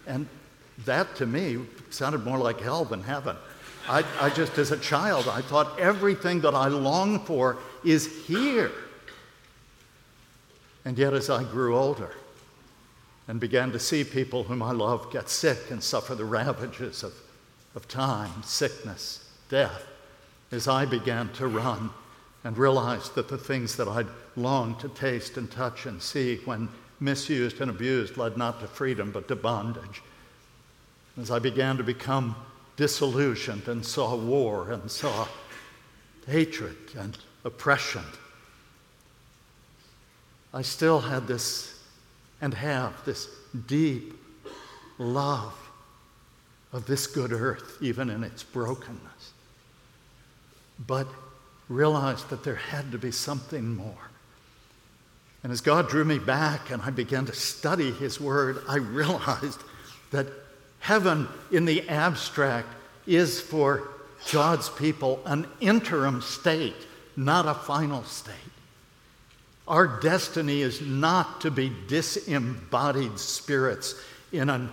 And 0.07 0.27
that 0.85 1.15
to 1.17 1.25
me 1.25 1.59
sounded 1.89 2.23
more 2.23 2.37
like 2.37 2.59
hell 2.61 2.85
than 2.85 3.03
heaven. 3.03 3.35
I, 3.87 4.03
I 4.19 4.29
just, 4.29 4.57
as 4.57 4.71
a 4.71 4.77
child, 4.77 5.27
I 5.27 5.41
thought 5.41 5.79
everything 5.79 6.41
that 6.41 6.53
I 6.53 6.67
long 6.67 7.19
for 7.25 7.57
is 7.83 8.25
here. 8.25 8.71
And 10.85 10.97
yet, 10.97 11.13
as 11.13 11.29
I 11.29 11.43
grew 11.43 11.77
older 11.77 12.11
and 13.27 13.39
began 13.39 13.71
to 13.71 13.79
see 13.79 14.03
people 14.03 14.43
whom 14.43 14.61
I 14.61 14.71
love 14.71 15.11
get 15.11 15.29
sick 15.29 15.71
and 15.71 15.83
suffer 15.83 16.15
the 16.15 16.25
ravages 16.25 17.03
of, 17.03 17.13
of 17.75 17.87
time, 17.87 18.43
sickness, 18.43 19.29
death, 19.49 19.83
as 20.51 20.67
I 20.67 20.85
began 20.85 21.29
to 21.33 21.47
run 21.47 21.89
and 22.43 22.57
realized 22.57 23.15
that 23.15 23.27
the 23.27 23.37
things 23.37 23.75
that 23.75 23.87
I'd 23.87 24.07
longed 24.35 24.79
to 24.79 24.89
taste 24.89 25.37
and 25.37 25.49
touch 25.51 25.85
and 25.85 26.01
see 26.01 26.37
when 26.45 26.69
misused 26.99 27.61
and 27.61 27.69
abused 27.69 28.17
led 28.17 28.37
not 28.37 28.59
to 28.61 28.67
freedom 28.67 29.11
but 29.11 29.27
to 29.27 29.35
bondage 29.35 30.01
as 31.19 31.31
I 31.31 31.39
began 31.39 31.77
to 31.77 31.83
become 31.83 32.35
disillusioned 32.77 33.67
and 33.67 33.85
saw 33.85 34.15
war 34.15 34.71
and 34.71 34.89
saw 34.89 35.27
hatred 36.25 36.77
and 36.97 37.17
oppression, 37.43 38.03
I 40.53 40.61
still 40.61 41.01
had 41.01 41.27
this 41.27 41.77
and 42.41 42.53
have 42.53 43.03
this 43.05 43.27
deep 43.67 44.13
love 44.97 45.53
of 46.71 46.85
this 46.85 47.07
good 47.07 47.33
earth, 47.33 47.77
even 47.81 48.09
in 48.09 48.23
its 48.23 48.43
brokenness. 48.43 49.33
But 50.85 51.07
realized 51.67 52.29
that 52.29 52.43
there 52.43 52.55
had 52.55 52.91
to 52.91 52.97
be 52.97 53.11
something 53.11 53.75
more. 53.75 54.09
And 55.43 55.51
as 55.51 55.61
God 55.61 55.89
drew 55.89 56.03
me 56.03 56.19
back 56.19 56.71
and 56.71 56.81
I 56.81 56.89
began 56.89 57.25
to 57.27 57.33
study 57.33 57.91
His 57.91 58.19
Word, 58.19 58.61
I 58.67 58.77
realized 58.77 59.61
that 60.11 60.27
heaven 60.79 61.27
in 61.51 61.65
the 61.65 61.87
abstract 61.87 62.67
is 63.07 63.39
for 63.39 63.87
God's 64.31 64.69
people 64.69 65.21
an 65.25 65.47
interim 65.61 66.21
state, 66.21 66.75
not 67.15 67.45
a 67.45 67.53
final 67.53 68.03
state. 68.03 68.35
Our 69.67 69.99
destiny 70.01 70.61
is 70.61 70.81
not 70.81 71.41
to 71.41 71.51
be 71.51 71.71
disembodied 71.87 73.19
spirits 73.19 73.95
in 74.31 74.49
an, 74.49 74.71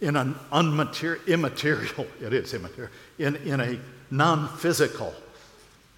in 0.00 0.14
an 0.14 0.34
unmaterial, 0.52 1.26
immaterial, 1.26 2.06
it 2.20 2.32
is 2.32 2.52
immaterial, 2.52 2.92
in, 3.18 3.36
in 3.36 3.60
a 3.60 3.78
non 4.10 4.48
physical 4.48 5.14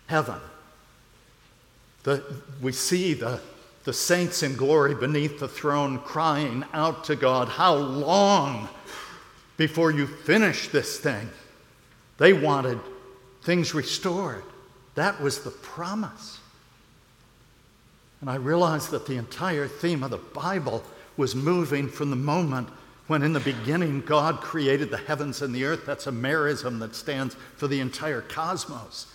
heaven. 0.06 0.40
The, 2.02 2.22
we 2.60 2.72
see 2.72 3.14
the, 3.14 3.40
the 3.84 3.92
saints 3.92 4.42
in 4.42 4.56
glory 4.56 4.94
beneath 4.94 5.38
the 5.38 5.48
throne 5.48 5.98
crying 5.98 6.64
out 6.72 7.04
to 7.04 7.16
God, 7.16 7.48
How 7.48 7.74
long 7.74 8.68
before 9.56 9.90
you 9.90 10.06
finish 10.06 10.68
this 10.68 10.98
thing? 10.98 11.28
They 12.18 12.32
wanted 12.32 12.78
things 13.42 13.74
restored. 13.74 14.44
That 14.94 15.20
was 15.20 15.42
the 15.42 15.50
promise. 15.50 16.38
And 18.20 18.30
I 18.30 18.36
realized 18.36 18.90
that 18.90 19.06
the 19.06 19.16
entire 19.16 19.66
theme 19.66 20.02
of 20.02 20.10
the 20.10 20.18
Bible 20.18 20.84
was 21.16 21.34
moving 21.34 21.88
from 21.88 22.10
the 22.10 22.16
moment 22.16 22.68
when, 23.12 23.22
in 23.22 23.34
the 23.34 23.40
beginning, 23.40 24.00
God 24.00 24.40
created 24.40 24.88
the 24.88 24.96
heavens 24.96 25.42
and 25.42 25.54
the 25.54 25.66
earth. 25.66 25.84
That's 25.84 26.06
a 26.06 26.10
merism 26.10 26.78
that 26.78 26.94
stands 26.94 27.36
for 27.56 27.68
the 27.68 27.78
entire 27.78 28.22
cosmos. 28.22 29.06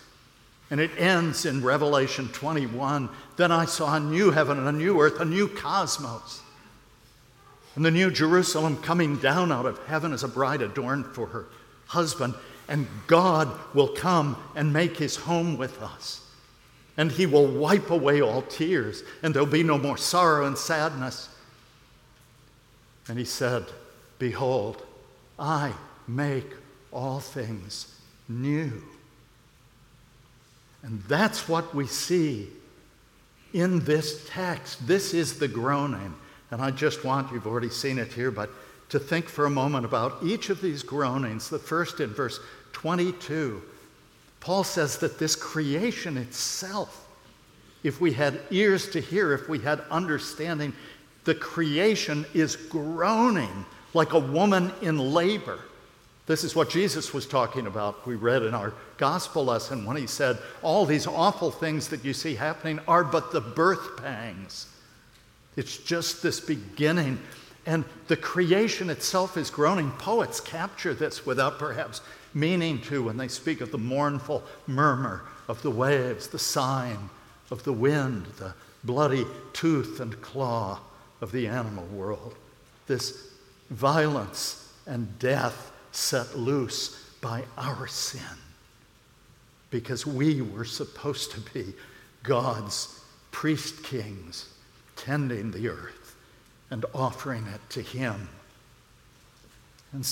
And 0.70 0.78
it 0.78 0.92
ends 0.96 1.44
in 1.44 1.64
Revelation 1.64 2.28
21. 2.28 3.08
Then 3.36 3.50
I 3.50 3.64
saw 3.64 3.96
a 3.96 3.98
new 3.98 4.30
heaven 4.30 4.56
and 4.56 4.68
a 4.68 4.72
new 4.72 5.00
earth, 5.00 5.18
a 5.18 5.24
new 5.24 5.48
cosmos. 5.48 6.42
And 7.74 7.84
the 7.84 7.90
new 7.90 8.12
Jerusalem 8.12 8.80
coming 8.80 9.16
down 9.16 9.50
out 9.50 9.66
of 9.66 9.84
heaven 9.86 10.12
as 10.12 10.22
a 10.22 10.28
bride 10.28 10.62
adorned 10.62 11.06
for 11.06 11.26
her 11.26 11.46
husband. 11.88 12.34
And 12.68 12.86
God 13.08 13.48
will 13.74 13.88
come 13.88 14.40
and 14.54 14.72
make 14.72 14.96
his 14.96 15.16
home 15.16 15.58
with 15.58 15.82
us. 15.82 16.24
And 16.96 17.10
he 17.10 17.26
will 17.26 17.48
wipe 17.48 17.90
away 17.90 18.22
all 18.22 18.42
tears, 18.42 19.02
and 19.24 19.34
there'll 19.34 19.48
be 19.48 19.64
no 19.64 19.76
more 19.76 19.96
sorrow 19.96 20.46
and 20.46 20.56
sadness. 20.56 21.34
And 23.08 23.18
he 23.18 23.24
said, 23.24 23.64
Behold, 24.18 24.82
I 25.38 25.72
make 26.06 26.46
all 26.92 27.20
things 27.20 27.94
new. 28.28 28.82
And 30.82 31.02
that's 31.04 31.48
what 31.48 31.74
we 31.74 31.86
see 31.86 32.48
in 33.52 33.80
this 33.80 34.26
text. 34.28 34.86
This 34.86 35.14
is 35.14 35.38
the 35.38 35.48
groaning. 35.48 36.14
And 36.50 36.62
I 36.62 36.70
just 36.70 37.04
want, 37.04 37.32
you've 37.32 37.46
already 37.46 37.68
seen 37.68 37.98
it 37.98 38.12
here, 38.12 38.30
but 38.30 38.50
to 38.88 38.98
think 38.98 39.28
for 39.28 39.46
a 39.46 39.50
moment 39.50 39.84
about 39.84 40.22
each 40.22 40.50
of 40.50 40.60
these 40.60 40.82
groanings. 40.82 41.50
The 41.50 41.58
first 41.58 42.00
in 42.00 42.10
verse 42.10 42.40
22, 42.72 43.62
Paul 44.40 44.64
says 44.64 44.98
that 44.98 45.18
this 45.18 45.36
creation 45.36 46.16
itself, 46.16 47.06
if 47.82 48.00
we 48.00 48.12
had 48.12 48.40
ears 48.50 48.88
to 48.90 49.00
hear, 49.00 49.32
if 49.34 49.48
we 49.48 49.58
had 49.58 49.82
understanding, 49.90 50.72
the 51.24 51.34
creation 51.34 52.24
is 52.32 52.56
groaning 52.56 53.66
like 53.94 54.12
a 54.12 54.18
woman 54.18 54.72
in 54.82 54.98
labor. 54.98 55.60
This 56.26 56.44
is 56.44 56.54
what 56.54 56.68
Jesus 56.68 57.14
was 57.14 57.26
talking 57.26 57.66
about. 57.66 58.06
We 58.06 58.14
read 58.14 58.42
in 58.42 58.52
our 58.54 58.74
gospel 58.98 59.46
lesson 59.46 59.86
when 59.86 59.96
he 59.96 60.06
said, 60.06 60.38
All 60.62 60.84
these 60.84 61.06
awful 61.06 61.50
things 61.50 61.88
that 61.88 62.04
you 62.04 62.12
see 62.12 62.34
happening 62.34 62.80
are 62.86 63.02
but 63.02 63.32
the 63.32 63.40
birth 63.40 63.96
pangs. 64.02 64.66
It's 65.56 65.78
just 65.78 66.22
this 66.22 66.38
beginning. 66.38 67.18
And 67.64 67.84
the 68.08 68.16
creation 68.16 68.90
itself 68.90 69.36
is 69.36 69.50
groaning. 69.50 69.90
Poets 69.92 70.40
capture 70.40 70.94
this 70.94 71.24
without 71.24 71.58
perhaps 71.58 72.02
meaning 72.34 72.80
to 72.82 73.02
when 73.02 73.16
they 73.16 73.28
speak 73.28 73.60
of 73.60 73.72
the 73.72 73.78
mournful 73.78 74.42
murmur 74.66 75.22
of 75.48 75.62
the 75.62 75.70
waves, 75.70 76.28
the 76.28 76.38
sighing 76.38 77.08
of 77.50 77.64
the 77.64 77.72
wind, 77.72 78.26
the 78.38 78.54
bloody 78.84 79.24
tooth 79.52 80.00
and 80.00 80.20
claw 80.20 80.78
of 81.20 81.32
the 81.32 81.46
animal 81.46 81.86
world. 81.86 82.34
This 82.86 83.27
violence 83.70 84.72
and 84.86 85.18
death 85.18 85.72
set 85.92 86.36
loose 86.36 87.04
by 87.20 87.44
our 87.56 87.86
sin 87.86 88.20
because 89.70 90.06
we 90.06 90.40
were 90.40 90.64
supposed 90.64 91.32
to 91.32 91.40
be 91.52 91.74
God's 92.22 93.00
priest 93.30 93.82
kings 93.84 94.52
tending 94.96 95.50
the 95.50 95.68
earth 95.68 96.16
and 96.70 96.84
offering 96.94 97.46
it 97.46 97.60
to 97.70 97.82
Him. 97.82 98.28
And 99.92 100.08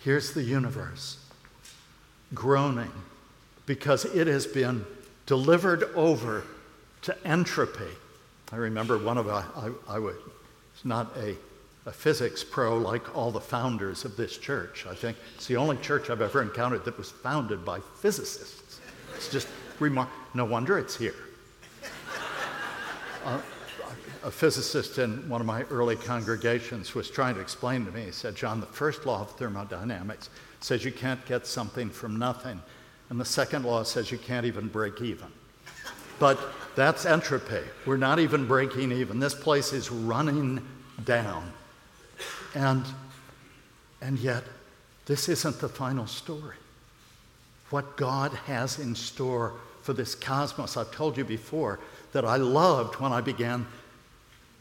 here's 0.00 0.32
the 0.32 0.42
universe 0.42 1.18
groaning 2.32 2.92
because 3.66 4.04
it 4.04 4.26
has 4.26 4.46
been 4.46 4.84
delivered 5.26 5.84
over 5.94 6.44
to 7.02 7.26
entropy. 7.26 7.90
I 8.52 8.56
remember 8.56 8.98
one 8.98 9.18
of 9.18 9.28
I, 9.28 9.44
I, 9.56 9.96
I 9.96 9.98
was 9.98 10.16
not 10.84 11.16
a 11.16 11.36
a 11.90 11.92
physics 11.92 12.44
pro 12.44 12.78
like 12.78 13.16
all 13.16 13.32
the 13.32 13.40
founders 13.40 14.04
of 14.04 14.16
this 14.16 14.38
church. 14.38 14.86
I 14.88 14.94
think 14.94 15.16
it's 15.34 15.48
the 15.48 15.56
only 15.56 15.76
church 15.78 16.08
I've 16.08 16.20
ever 16.20 16.40
encountered 16.40 16.84
that 16.84 16.96
was 16.96 17.10
founded 17.10 17.64
by 17.64 17.80
physicists. 17.80 18.80
It's 19.16 19.28
just 19.28 19.48
remarkable. 19.80 20.16
No 20.32 20.44
wonder 20.44 20.78
it's 20.78 20.96
here. 20.96 21.16
Uh, 23.24 23.40
a 24.22 24.30
physicist 24.30 24.98
in 24.98 25.28
one 25.28 25.40
of 25.40 25.48
my 25.48 25.64
early 25.64 25.96
congregations 25.96 26.94
was 26.94 27.10
trying 27.10 27.34
to 27.34 27.40
explain 27.40 27.84
to 27.86 27.90
me. 27.90 28.04
He 28.04 28.12
said, 28.12 28.36
John, 28.36 28.60
the 28.60 28.66
first 28.66 29.04
law 29.04 29.22
of 29.22 29.32
thermodynamics 29.32 30.30
says 30.60 30.84
you 30.84 30.92
can't 30.92 31.24
get 31.26 31.44
something 31.44 31.90
from 31.90 32.20
nothing. 32.20 32.62
And 33.08 33.20
the 33.20 33.24
second 33.24 33.64
law 33.64 33.82
says 33.82 34.12
you 34.12 34.18
can't 34.18 34.46
even 34.46 34.68
break 34.68 35.00
even. 35.00 35.26
But 36.20 36.38
that's 36.76 37.04
entropy. 37.04 37.64
We're 37.84 37.96
not 37.96 38.20
even 38.20 38.46
breaking 38.46 38.92
even. 38.92 39.18
This 39.18 39.34
place 39.34 39.72
is 39.72 39.90
running 39.90 40.64
down. 41.04 41.52
And, 42.54 42.84
and 44.00 44.18
yet, 44.18 44.44
this 45.06 45.28
isn't 45.28 45.60
the 45.60 45.68
final 45.68 46.06
story. 46.06 46.56
What 47.70 47.96
God 47.96 48.32
has 48.46 48.78
in 48.78 48.94
store 48.94 49.54
for 49.82 49.92
this 49.92 50.14
cosmos. 50.14 50.76
I've 50.76 50.92
told 50.92 51.16
you 51.16 51.24
before 51.24 51.80
that 52.12 52.24
I 52.24 52.36
loved 52.36 52.96
when 52.96 53.12
I 53.12 53.20
began 53.20 53.66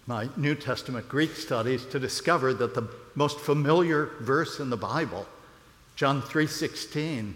my 0.08 0.28
New 0.38 0.56
Testament 0.56 1.08
Greek 1.08 1.36
studies 1.36 1.86
to 1.86 2.00
discover 2.00 2.54
that 2.56 2.74
the 2.74 2.90
most 3.16 3.40
familiar 3.40 4.08
verse 4.22 4.60
in 4.60 4.70
the 4.70 4.78
Bible, 4.78 5.28
John 5.96 6.22
3:16, 6.22 7.36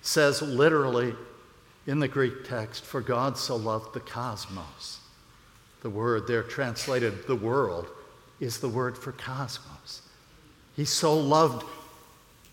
says 0.00 0.42
literally 0.42 1.14
in 1.86 2.00
the 2.00 2.08
Greek 2.08 2.44
text, 2.44 2.84
for 2.84 3.00
God 3.00 3.38
so 3.38 3.54
loved 3.56 3.94
the 3.94 4.00
cosmos. 4.00 4.98
The 5.82 5.90
word 5.90 6.26
there 6.26 6.42
translated 6.42 7.26
the 7.26 7.36
world 7.36 7.88
is 8.42 8.58
the 8.58 8.68
word 8.68 8.98
for 8.98 9.12
cosmos. 9.12 10.02
He 10.74 10.84
so 10.84 11.16
loved 11.16 11.64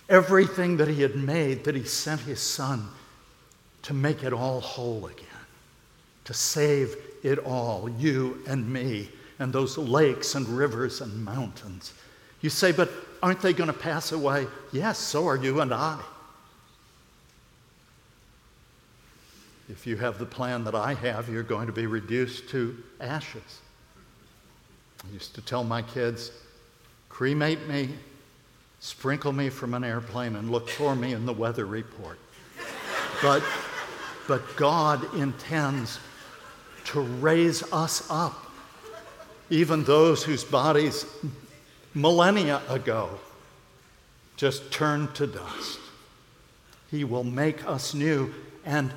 everything 0.08 0.78
that 0.78 0.88
he 0.88 1.02
had 1.02 1.15
made 1.15 1.63
that 1.63 1.75
he 1.75 1.84
sent 1.84 2.21
his 2.21 2.39
son 2.39 2.88
to 3.82 3.93
make 3.93 4.23
it 4.23 4.32
all 4.32 4.62
whole 4.62 5.08
again, 5.08 5.25
to 6.25 6.34
save 6.34 6.95
it 7.23 7.39
all, 7.39 7.89
you 7.89 8.39
and 8.47 8.71
me, 8.71 9.10
and 9.39 9.52
those 9.52 9.80
lakes 9.80 10.36
and 10.36 10.47
rivers 10.47 11.02
and 11.02 11.25
mountains. 11.25 11.93
You 12.41 12.52
say, 12.52 12.71
but 12.71 12.91
aren't 13.23 13.41
they 13.41 13.54
going 13.54 13.71
to 13.71 13.78
pass 13.78 14.12
away? 14.12 14.45
Yes, 14.71 14.99
so 14.99 15.28
are 15.28 15.38
you 15.38 15.62
and 15.62 15.73
I. 15.73 15.99
If 19.69 19.88
you 19.88 19.97
have 19.97 20.19
the 20.19 20.25
plan 20.25 20.63
that 20.65 20.75
I 20.75 20.93
have, 20.93 21.30
you're 21.30 21.41
going 21.41 21.65
to 21.65 21.73
be 21.73 21.88
reduced 21.88 22.49
to 22.49 22.78
ashes. 22.99 23.62
I 25.07 25.13
used 25.13 25.35
to 25.35 25.41
tell 25.41 25.63
my 25.63 25.81
kids, 25.81 26.31
cremate 27.07 27.67
me, 27.67 27.89
sprinkle 28.79 29.31
me 29.31 29.49
from 29.49 29.73
an 29.73 29.83
airplane, 29.83 30.35
and 30.35 30.51
look 30.51 30.69
for 30.69 30.95
me 30.95 31.13
in 31.13 31.25
the 31.25 31.33
weather 31.33 31.65
report. 31.65 32.19
but, 33.21 33.43
but 34.27 34.55
God 34.55 35.13
intends 35.15 35.99
to 36.85 37.01
raise 37.01 37.63
us 37.71 38.05
up, 38.09 38.51
even 39.49 39.83
those 39.83 40.23
whose 40.23 40.43
bodies 40.43 41.05
millennia 41.93 42.62
ago 42.69 43.09
just 44.38 44.71
turned 44.71 45.13
to 45.15 45.27
dust. 45.27 45.79
He 46.89 47.03
will 47.03 47.23
make 47.23 47.65
us 47.67 47.93
new, 47.93 48.33
and 48.65 48.91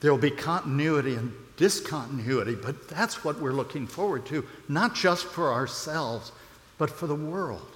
there 0.00 0.10
will 0.10 0.20
be 0.20 0.30
continuity 0.30 1.14
and 1.14 1.32
discontinuity, 1.60 2.54
but 2.54 2.88
that's 2.88 3.22
what 3.22 3.38
we're 3.38 3.52
looking 3.52 3.86
forward 3.86 4.24
to, 4.24 4.46
not 4.66 4.94
just 4.94 5.26
for 5.26 5.52
ourselves, 5.52 6.32
but 6.78 6.88
for 6.88 7.06
the 7.06 7.14
world. 7.14 7.68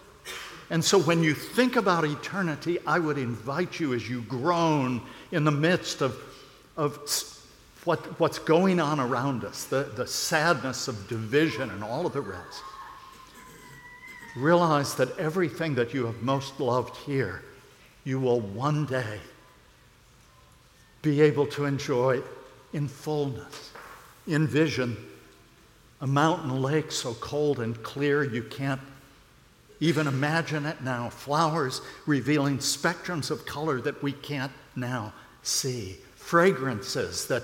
And 0.70 0.82
so 0.82 0.98
when 0.98 1.22
you 1.22 1.34
think 1.34 1.76
about 1.76 2.04
eternity, 2.04 2.78
I 2.86 2.98
would 2.98 3.18
invite 3.18 3.78
you 3.78 3.92
as 3.92 4.08
you 4.08 4.22
groan 4.22 5.02
in 5.32 5.44
the 5.44 5.50
midst 5.50 6.00
of, 6.00 6.16
of 6.78 6.98
what, 7.84 8.18
what's 8.18 8.38
going 8.38 8.80
on 8.80 9.00
around 9.00 9.44
us, 9.44 9.64
the, 9.64 9.82
the 9.94 10.06
sadness 10.06 10.88
of 10.88 11.06
division 11.06 11.68
and 11.68 11.84
all 11.84 12.06
of 12.06 12.14
the 12.14 12.22
rest. 12.22 12.62
Realize 14.34 14.94
that 14.94 15.16
everything 15.18 15.74
that 15.74 15.92
you 15.92 16.06
have 16.06 16.22
most 16.22 16.58
loved 16.58 16.96
here, 16.96 17.42
you 18.04 18.18
will 18.18 18.40
one 18.40 18.86
day 18.86 19.20
be 21.02 21.20
able 21.20 21.46
to 21.48 21.66
enjoy 21.66 22.22
in 22.72 22.88
fullness, 22.88 23.70
in 24.26 24.46
vision. 24.46 24.96
A 26.00 26.06
mountain 26.06 26.60
lake 26.60 26.92
so 26.92 27.14
cold 27.14 27.60
and 27.60 27.80
clear 27.82 28.24
you 28.24 28.42
can't 28.42 28.80
even 29.80 30.06
imagine 30.06 30.66
it 30.66 30.82
now. 30.82 31.08
Flowers 31.08 31.80
revealing 32.06 32.58
spectrums 32.58 33.30
of 33.30 33.46
color 33.46 33.80
that 33.80 34.02
we 34.02 34.12
can't 34.12 34.52
now 34.76 35.12
see. 35.42 35.96
Fragrances 36.16 37.26
that 37.28 37.42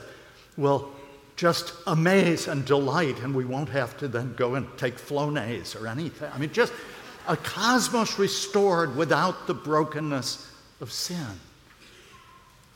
will 0.56 0.90
just 1.36 1.72
amaze 1.86 2.48
and 2.48 2.64
delight, 2.66 3.18
and 3.20 3.34
we 3.34 3.44
won't 3.44 3.70
have 3.70 3.96
to 3.98 4.08
then 4.08 4.34
go 4.34 4.56
and 4.56 4.66
take 4.76 4.96
Flonase 4.96 5.80
or 5.80 5.86
anything. 5.86 6.30
I 6.32 6.38
mean, 6.38 6.52
just 6.52 6.72
a 7.28 7.36
cosmos 7.36 8.18
restored 8.18 8.94
without 8.96 9.46
the 9.46 9.54
brokenness 9.54 10.52
of 10.80 10.92
sin. 10.92 11.40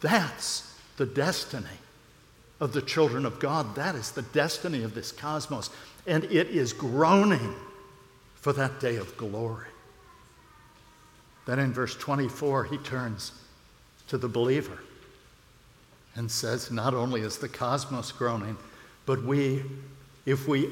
That's 0.00 0.74
the 0.96 1.06
destiny 1.06 1.66
of 2.60 2.72
the 2.72 2.82
children 2.82 3.26
of 3.26 3.40
God. 3.40 3.74
That 3.74 3.94
is 3.94 4.12
the 4.12 4.22
destiny 4.22 4.82
of 4.82 4.94
this 4.94 5.12
cosmos. 5.12 5.70
And 6.06 6.24
it 6.24 6.48
is 6.48 6.72
groaning 6.72 7.54
for 8.36 8.52
that 8.52 8.80
day 8.80 8.96
of 8.96 9.16
glory. 9.16 9.68
Then 11.46 11.58
in 11.58 11.72
verse 11.72 11.94
24, 11.94 12.64
he 12.64 12.78
turns 12.78 13.32
to 14.08 14.18
the 14.18 14.28
believer 14.28 14.78
and 16.14 16.30
says, 16.30 16.70
Not 16.70 16.94
only 16.94 17.20
is 17.20 17.38
the 17.38 17.48
cosmos 17.48 18.12
groaning, 18.12 18.56
but 19.06 19.22
we, 19.24 19.62
if 20.26 20.48
we 20.48 20.70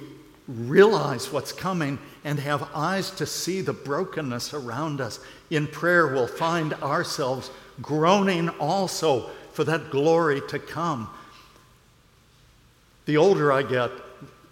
realize 0.49 1.33
what's 1.33 1.53
coming 1.53 1.99
and 2.25 2.39
have 2.39 2.69
eyes 2.75 3.11
to 3.13 3.27
see 3.27 3.61
the 3.61 3.73
brokenness 3.73 4.55
around 4.55 5.01
us, 5.01 5.21
in 5.51 5.67
prayer 5.67 6.09
we'll 6.09 6.27
find 6.27 6.75
ourselves 6.75 7.51
groaning 7.81 8.49
also 8.51 9.31
for 9.53 9.65
that 9.65 9.91
glory 9.91 10.41
to 10.49 10.59
come. 10.59 11.09
The 13.07 13.17
older 13.17 13.53
I 13.53 13.63
get, 13.63 13.91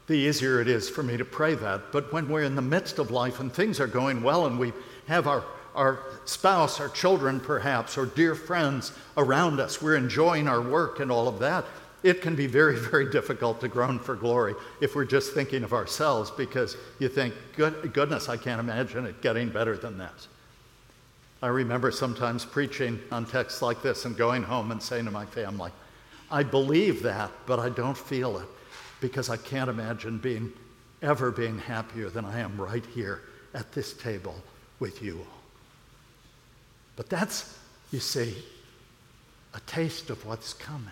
the 0.06 0.14
easier 0.14 0.60
it 0.60 0.68
is 0.68 0.88
for 0.88 1.02
me 1.02 1.16
to 1.16 1.24
pray 1.24 1.54
that. 1.54 1.92
But 1.92 2.12
when 2.12 2.28
we're 2.28 2.42
in 2.42 2.56
the 2.56 2.62
midst 2.62 2.98
of 2.98 3.10
life 3.10 3.40
and 3.40 3.52
things 3.52 3.80
are 3.80 3.86
going 3.86 4.22
well 4.22 4.46
and 4.46 4.58
we 4.58 4.72
have 5.06 5.26
our 5.26 5.44
our 5.74 6.00
spouse, 6.24 6.80
our 6.80 6.88
children 6.88 7.40
perhaps, 7.40 7.96
or 7.96 8.06
dear 8.06 8.34
friends 8.34 8.92
around 9.16 9.60
us. 9.60 9.80
We're 9.80 9.96
enjoying 9.96 10.48
our 10.48 10.60
work 10.60 11.00
and 11.00 11.10
all 11.10 11.28
of 11.28 11.38
that. 11.40 11.64
It 12.02 12.22
can 12.22 12.34
be 12.34 12.46
very, 12.46 12.76
very 12.90 13.10
difficult 13.10 13.60
to 13.60 13.68
groan 13.68 13.98
for 13.98 14.14
glory 14.14 14.54
if 14.80 14.94
we're 14.94 15.04
just 15.04 15.32
thinking 15.32 15.62
of 15.62 15.72
ourselves 15.72 16.30
because 16.30 16.76
you 16.98 17.08
think, 17.08 17.34
Good, 17.56 17.92
goodness, 17.92 18.28
I 18.28 18.36
can't 18.36 18.60
imagine 18.60 19.06
it 19.06 19.20
getting 19.22 19.48
better 19.48 19.76
than 19.76 19.98
that. 19.98 20.26
I 21.42 21.48
remember 21.48 21.90
sometimes 21.90 22.44
preaching 22.44 23.00
on 23.10 23.24
texts 23.24 23.62
like 23.62 23.82
this 23.82 24.04
and 24.04 24.16
going 24.16 24.42
home 24.42 24.72
and 24.72 24.82
saying 24.82 25.06
to 25.06 25.10
my 25.10 25.24
family, 25.24 25.70
I 26.30 26.42
believe 26.42 27.02
that, 27.02 27.30
but 27.46 27.58
I 27.58 27.68
don't 27.68 27.96
feel 27.96 28.38
it 28.38 28.46
because 29.00 29.28
I 29.28 29.36
can't 29.36 29.70
imagine 29.70 30.18
being 30.18 30.52
ever 31.02 31.30
being 31.30 31.58
happier 31.58 32.10
than 32.10 32.24
I 32.24 32.40
am 32.40 32.60
right 32.60 32.84
here 32.94 33.22
at 33.54 33.72
this 33.72 33.94
table 33.94 34.36
with 34.78 35.02
you 35.02 35.18
all. 35.18 35.40
But 36.96 37.08
that's, 37.08 37.58
you 37.90 38.00
see, 38.00 38.34
a 39.54 39.60
taste 39.60 40.10
of 40.10 40.24
what's 40.26 40.52
coming. 40.52 40.90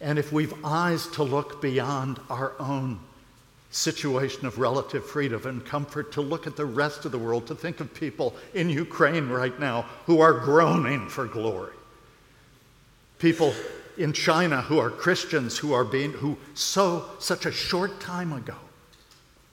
And 0.00 0.18
if 0.18 0.32
we've 0.32 0.54
eyes 0.64 1.06
to 1.08 1.22
look 1.22 1.60
beyond 1.60 2.20
our 2.30 2.52
own 2.58 3.00
situation 3.70 4.46
of 4.46 4.58
relative 4.58 5.04
freedom 5.06 5.46
and 5.46 5.64
comfort, 5.64 6.12
to 6.12 6.20
look 6.20 6.46
at 6.46 6.56
the 6.56 6.64
rest 6.64 7.04
of 7.04 7.12
the 7.12 7.18
world, 7.18 7.46
to 7.46 7.54
think 7.54 7.80
of 7.80 7.92
people 7.94 8.34
in 8.54 8.68
Ukraine 8.68 9.28
right 9.28 9.58
now 9.58 9.82
who 10.06 10.20
are 10.20 10.32
groaning 10.32 11.08
for 11.08 11.26
glory. 11.26 11.72
People 13.18 13.54
in 13.98 14.12
China 14.12 14.62
who 14.62 14.78
are 14.78 14.90
Christians 14.90 15.58
who 15.58 15.72
are 15.72 15.84
being, 15.84 16.12
who 16.12 16.38
so, 16.54 17.04
such 17.18 17.46
a 17.46 17.52
short 17.52 18.00
time 18.00 18.32
ago 18.32 18.56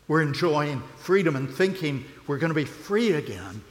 were 0.07 0.21
enjoying 0.21 0.81
freedom 0.97 1.35
and 1.35 1.49
thinking 1.49 2.03
we're 2.27 2.37
going 2.37 2.49
to 2.49 2.55
be 2.55 2.65
free 2.65 3.13
again 3.13 3.61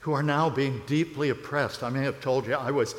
who 0.00 0.12
are 0.12 0.22
now 0.22 0.50
being 0.50 0.82
deeply 0.86 1.30
oppressed. 1.30 1.82
I 1.82 1.88
may 1.88 2.04
have 2.04 2.20
told 2.20 2.46
you 2.46 2.54
I 2.54 2.70
was, 2.70 2.94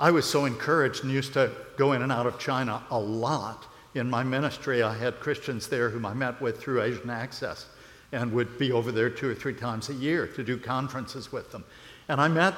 I 0.00 0.10
was 0.10 0.28
so 0.28 0.44
encouraged 0.44 1.04
and 1.04 1.12
used 1.12 1.34
to 1.34 1.52
go 1.76 1.92
in 1.92 2.02
and 2.02 2.10
out 2.10 2.26
of 2.26 2.38
China 2.38 2.82
a 2.90 2.98
lot. 2.98 3.66
In 3.94 4.10
my 4.10 4.24
ministry, 4.24 4.82
I 4.82 4.96
had 4.96 5.20
Christians 5.20 5.68
there 5.68 5.90
whom 5.90 6.04
I 6.04 6.14
met 6.14 6.40
with 6.40 6.60
through 6.60 6.82
Asian 6.82 7.10
Access 7.10 7.66
and 8.12 8.32
would 8.32 8.58
be 8.58 8.72
over 8.72 8.90
there 8.90 9.10
two 9.10 9.30
or 9.30 9.34
three 9.34 9.54
times 9.54 9.88
a 9.88 9.94
year 9.94 10.26
to 10.26 10.42
do 10.42 10.58
conferences 10.58 11.30
with 11.30 11.52
them. 11.52 11.64
And 12.08 12.20
I 12.20 12.26
met 12.26 12.54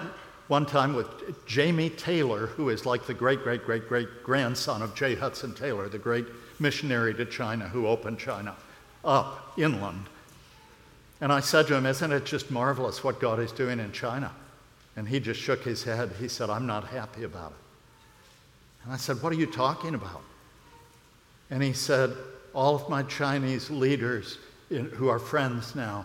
one 0.53 0.67
time 0.67 0.93
with 0.93 1.07
Jamie 1.47 1.89
Taylor, 1.89 2.49
who 2.49 2.69
is 2.69 2.85
like 2.85 3.07
the 3.07 3.15
great, 3.15 3.43
great, 3.43 3.65
great, 3.65 3.89
great 3.89 4.23
grandson 4.23 4.83
of 4.83 4.95
J. 4.95 5.15
Hudson 5.15 5.55
Taylor, 5.55 5.89
the 5.89 5.99
great 5.99 6.27
missionary 6.59 7.15
to 7.15 7.25
China 7.25 7.67
who 7.67 7.87
opened 7.87 8.19
China 8.19 8.55
up 9.03 9.55
inland. 9.57 10.11
And 11.23 11.33
I 11.33 11.41
said 11.41 11.69
to 11.69 11.75
him, 11.75 11.87
Isn't 11.87 12.13
it 12.13 12.27
just 12.27 12.51
marvelous 12.51 13.03
what 13.03 13.19
God 13.19 13.41
is 13.41 13.51
doing 13.51 13.81
in 13.81 13.93
China? 13.93 14.31
And 14.95 15.09
he 15.09 15.21
just 15.21 15.41
shook 15.41 15.65
his 15.65 15.85
head. 15.85 16.11
He 16.21 16.29
said, 16.29 16.51
I'm 16.51 16.67
not 16.67 16.87
happy 16.87 17.25
about 17.25 17.53
it. 17.53 18.85
And 18.85 18.93
I 18.93 18.99
said, 18.99 19.23
What 19.23 19.33
are 19.33 19.37
you 19.37 19.47
talking 19.47 19.95
about? 19.95 20.21
And 21.49 21.63
he 21.63 21.73
said, 21.73 22.15
All 22.53 22.75
of 22.75 22.91
my 22.91 23.05
Chinese 23.05 23.71
leaders 23.71 24.37
in, 24.69 24.91
who 24.91 25.09
are 25.09 25.19
friends 25.19 25.75
now 25.75 26.05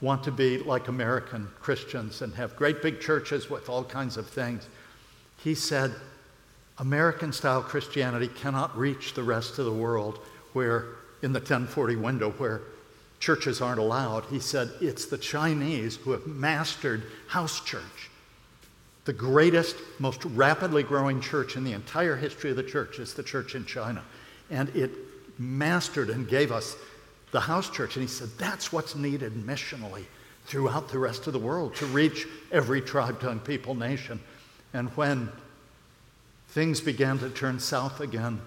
want 0.00 0.22
to 0.24 0.30
be 0.30 0.58
like 0.58 0.88
American 0.88 1.48
Christians 1.60 2.22
and 2.22 2.34
have 2.34 2.56
great 2.56 2.82
big 2.82 3.00
churches 3.00 3.50
with 3.50 3.68
all 3.68 3.84
kinds 3.84 4.16
of 4.16 4.26
things. 4.26 4.68
He 5.38 5.54
said, 5.54 5.94
American 6.78 7.32
style 7.32 7.62
Christianity 7.62 8.28
cannot 8.28 8.76
reach 8.78 9.14
the 9.14 9.22
rest 9.22 9.58
of 9.58 9.64
the 9.64 9.72
world 9.72 10.20
where, 10.52 10.86
in 11.22 11.32
the 11.32 11.40
1040 11.40 11.96
window, 11.96 12.30
where 12.32 12.60
churches 13.18 13.60
aren't 13.60 13.80
allowed. 13.80 14.24
He 14.26 14.38
said 14.38 14.70
it's 14.80 15.06
the 15.06 15.18
Chinese 15.18 15.96
who 15.96 16.12
have 16.12 16.26
mastered 16.26 17.02
house 17.26 17.60
church. 17.60 18.10
The 19.04 19.12
greatest, 19.12 19.76
most 19.98 20.24
rapidly 20.24 20.82
growing 20.82 21.20
church 21.20 21.56
in 21.56 21.64
the 21.64 21.72
entire 21.72 22.16
history 22.16 22.50
of 22.50 22.56
the 22.56 22.62
church 22.62 22.98
is 22.98 23.14
the 23.14 23.22
church 23.22 23.54
in 23.54 23.64
China. 23.64 24.04
And 24.50 24.68
it 24.76 24.92
mastered 25.38 26.10
and 26.10 26.28
gave 26.28 26.52
us 26.52 26.76
the 27.30 27.40
house 27.40 27.70
church. 27.70 27.96
And 27.96 28.02
he 28.02 28.08
said 28.08 28.28
that's 28.38 28.72
what's 28.72 28.94
needed 28.94 29.34
missionally 29.34 30.04
throughout 30.46 30.88
the 30.88 30.98
rest 30.98 31.26
of 31.26 31.32
the 31.32 31.38
world 31.38 31.74
to 31.76 31.86
reach 31.86 32.26
every 32.50 32.80
tribe, 32.80 33.20
tongue, 33.20 33.40
people, 33.40 33.74
nation. 33.74 34.20
And 34.72 34.88
when 34.90 35.30
things 36.48 36.80
began 36.80 37.18
to 37.18 37.30
turn 37.30 37.58
south 37.58 38.00
again 38.00 38.40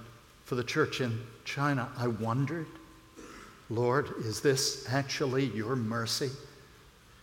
for 0.45 0.55
the 0.55 0.63
church 0.63 1.01
in 1.01 1.21
China, 1.45 1.89
I 1.97 2.07
wondered 2.07 2.67
Lord, 3.71 4.09
is 4.25 4.41
this 4.41 4.85
actually 4.91 5.45
your 5.45 5.77
mercy 5.77 6.29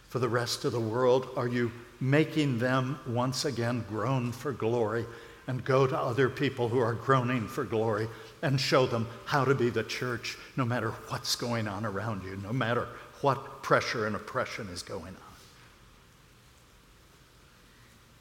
for 0.09 0.19
the 0.19 0.31
rest 0.31 0.65
of 0.65 0.73
the 0.73 0.81
world? 0.81 1.29
Are 1.37 1.47
you 1.47 1.71
making 2.01 2.59
them 2.59 2.99
once 3.07 3.45
again 3.45 3.85
groan 3.87 4.33
for 4.33 4.53
glory 4.53 5.05
and 5.47 5.63
go 5.63 5.87
to 5.87 5.99
other 5.99 6.31
people 6.31 6.71
who 6.71 6.79
are 6.79 6.95
groaning 6.95 7.47
for 7.47 7.65
glory 7.65 8.09
and 8.43 8.61
show 8.61 8.87
them 8.87 9.07
how 9.25 9.45
to 9.45 9.55
be 9.55 9.71
the 9.71 9.83
church 9.83 10.37
no 10.57 10.65
matter 10.65 10.91
what's 11.09 11.37
going 11.37 11.67
on 11.69 11.85
around 11.85 12.25
you, 12.25 12.37
no 12.37 12.53
matter 12.53 12.87
what 13.21 13.63
pressure 13.63 14.07
and 14.07 14.15
oppression 14.15 14.69
is 14.69 14.83
going 14.83 15.03
on? 15.03 15.29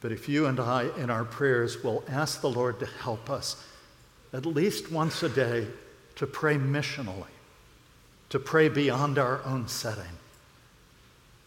But 0.00 0.12
if 0.12 0.28
you 0.28 0.46
and 0.46 0.60
I, 0.60 0.88
in 0.96 1.10
our 1.10 1.24
prayers, 1.24 1.82
will 1.82 2.04
ask 2.08 2.40
the 2.40 2.50
Lord 2.50 2.78
to 2.80 2.86
help 2.86 3.28
us 3.30 3.64
at 4.32 4.46
least 4.46 4.92
once 4.92 5.22
a 5.22 5.28
day 5.28 5.66
to 6.16 6.26
pray 6.26 6.56
missionally, 6.56 7.26
to 8.30 8.38
pray 8.38 8.68
beyond 8.68 9.18
our 9.18 9.42
own 9.44 9.66
setting. 9.68 10.04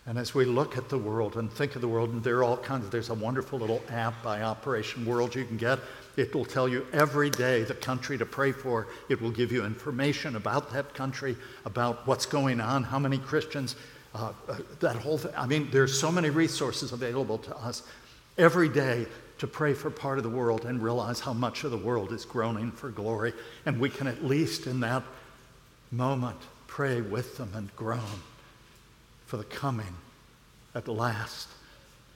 And 0.06 0.18
as 0.18 0.34
we 0.34 0.46
look 0.46 0.78
at 0.78 0.90
the 0.90 0.98
world 0.98 1.38
and 1.38 1.52
think 1.52 1.76
of 1.76 1.82
the 1.82 1.88
world, 1.88 2.10
and 2.10 2.24
there 2.24 2.38
are 2.38 2.44
all 2.44 2.58
kinds 2.58 2.86
of, 2.86 2.92
there's 2.92 3.10
a 3.10 3.14
wonderful 3.14 3.60
little 3.60 3.82
app 3.90 4.22
by 4.24 4.42
Operation 4.42 5.06
World 5.06 5.36
you 5.36 5.46
can 5.46 5.58
get. 5.58 5.80
It 6.18 6.36
will 6.36 6.46
tell 6.46 6.68
you 6.68 6.86
every 6.92 7.30
day 7.30 7.64
the 7.64 7.74
country 7.74 8.18
to 8.18 8.26
pray 8.26 8.52
for. 8.52 8.88
It 9.10 9.22
will 9.22 9.32
give 9.32 9.52
you 9.52 9.66
information 9.66 10.36
about 10.36 10.72
that 10.74 10.94
country, 10.94 11.38
about 11.66 12.06
what's 12.06 12.26
going 12.26 12.60
on, 12.60 12.84
how 12.84 13.00
many 13.00 13.18
Christians, 13.18 13.76
uh, 14.14 14.34
uh, 14.48 14.58
that 14.82 14.98
whole 14.98 15.18
thing. 15.18 15.32
I 15.38 15.48
mean, 15.48 15.70
there's 15.72 15.98
so 15.98 16.12
many 16.12 16.30
resources 16.30 16.92
available 16.92 17.38
to 17.40 17.56
us 17.58 17.84
every 18.38 18.68
day 18.68 19.06
to 19.38 19.48
pray 19.48 19.74
for 19.74 19.90
part 19.90 20.18
of 20.18 20.24
the 20.24 20.30
world 20.30 20.66
and 20.66 20.84
realize 20.84 21.20
how 21.20 21.34
much 21.34 21.64
of 21.64 21.72
the 21.72 21.78
world 21.78 22.12
is 22.12 22.26
groaning 22.26 22.72
for 22.72 22.90
glory. 22.90 23.34
And 23.66 23.80
we 23.80 23.90
can 23.90 24.08
at 24.08 24.24
least 24.24 24.68
in 24.68 24.82
that 24.82 25.04
moment 25.92 26.38
pray 26.68 27.02
with 27.02 27.38
them 27.38 27.52
and 27.56 27.76
groan 27.76 28.22
for 29.26 29.38
the 29.38 29.44
coming 29.46 29.96
at 30.76 30.88
last 30.88 31.50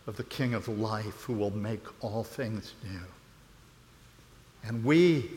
of 0.05 0.17
the 0.17 0.23
King 0.23 0.53
of 0.53 0.67
life 0.67 1.23
who 1.23 1.33
will 1.33 1.55
make 1.55 1.81
all 2.03 2.23
things 2.23 2.73
new. 2.83 2.99
And 4.67 4.83
we 4.83 5.29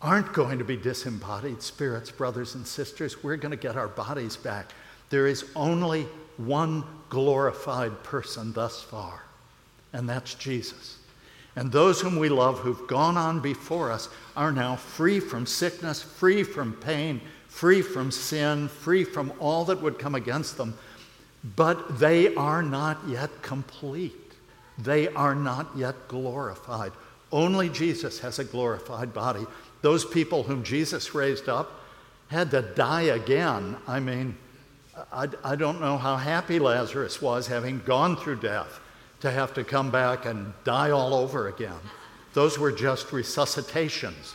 aren't 0.00 0.32
going 0.32 0.58
to 0.58 0.64
be 0.64 0.76
disembodied 0.76 1.62
spirits, 1.62 2.10
brothers 2.10 2.54
and 2.54 2.66
sisters. 2.66 3.22
We're 3.22 3.36
going 3.36 3.50
to 3.50 3.56
get 3.56 3.76
our 3.76 3.88
bodies 3.88 4.36
back. 4.36 4.72
There 5.10 5.26
is 5.26 5.44
only 5.54 6.06
one 6.38 6.84
glorified 7.08 8.02
person 8.02 8.52
thus 8.52 8.82
far, 8.82 9.22
and 9.92 10.08
that's 10.08 10.34
Jesus. 10.34 10.98
And 11.54 11.70
those 11.70 12.00
whom 12.00 12.16
we 12.16 12.30
love 12.30 12.58
who've 12.60 12.86
gone 12.88 13.18
on 13.18 13.40
before 13.40 13.92
us 13.92 14.08
are 14.36 14.52
now 14.52 14.76
free 14.76 15.20
from 15.20 15.44
sickness, 15.44 16.02
free 16.02 16.42
from 16.42 16.72
pain, 16.72 17.20
free 17.48 17.82
from 17.82 18.10
sin, 18.10 18.68
free 18.68 19.04
from 19.04 19.32
all 19.38 19.66
that 19.66 19.82
would 19.82 19.98
come 19.98 20.14
against 20.14 20.56
them. 20.56 20.74
But 21.56 21.98
they 21.98 22.34
are 22.34 22.62
not 22.62 23.06
yet 23.06 23.42
complete. 23.42 24.14
They 24.78 25.08
are 25.08 25.34
not 25.34 25.68
yet 25.76 26.08
glorified. 26.08 26.92
Only 27.32 27.70
Jesus 27.70 28.20
has 28.20 28.38
a 28.38 28.44
glorified 28.44 29.14
body. 29.14 29.46
Those 29.80 30.04
people 30.04 30.42
whom 30.42 30.62
Jesus 30.62 31.14
raised 31.14 31.48
up 31.48 31.80
had 32.28 32.50
to 32.50 32.62
die 32.62 33.02
again. 33.02 33.76
I 33.88 34.00
mean, 34.00 34.36
I, 35.12 35.28
I 35.42 35.56
don't 35.56 35.80
know 35.80 35.96
how 35.96 36.16
happy 36.16 36.58
Lazarus 36.58 37.22
was 37.22 37.46
having 37.46 37.80
gone 37.80 38.16
through 38.16 38.36
death 38.36 38.80
to 39.20 39.30
have 39.30 39.54
to 39.54 39.64
come 39.64 39.90
back 39.90 40.26
and 40.26 40.52
die 40.64 40.90
all 40.90 41.14
over 41.14 41.48
again. 41.48 41.78
Those 42.34 42.58
were 42.58 42.72
just 42.72 43.08
resuscitations. 43.08 44.34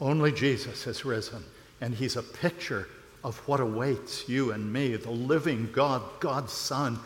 Only 0.00 0.32
Jesus 0.32 0.84
has 0.84 1.04
risen, 1.04 1.42
and 1.80 1.94
he's 1.94 2.16
a 2.16 2.22
picture 2.22 2.88
of 3.24 3.36
what 3.48 3.60
awaits 3.60 4.28
you 4.28 4.52
and 4.52 4.72
me. 4.72 4.96
The 4.96 5.10
living 5.10 5.70
God, 5.72 6.02
God's 6.20 6.52
Son, 6.52 6.98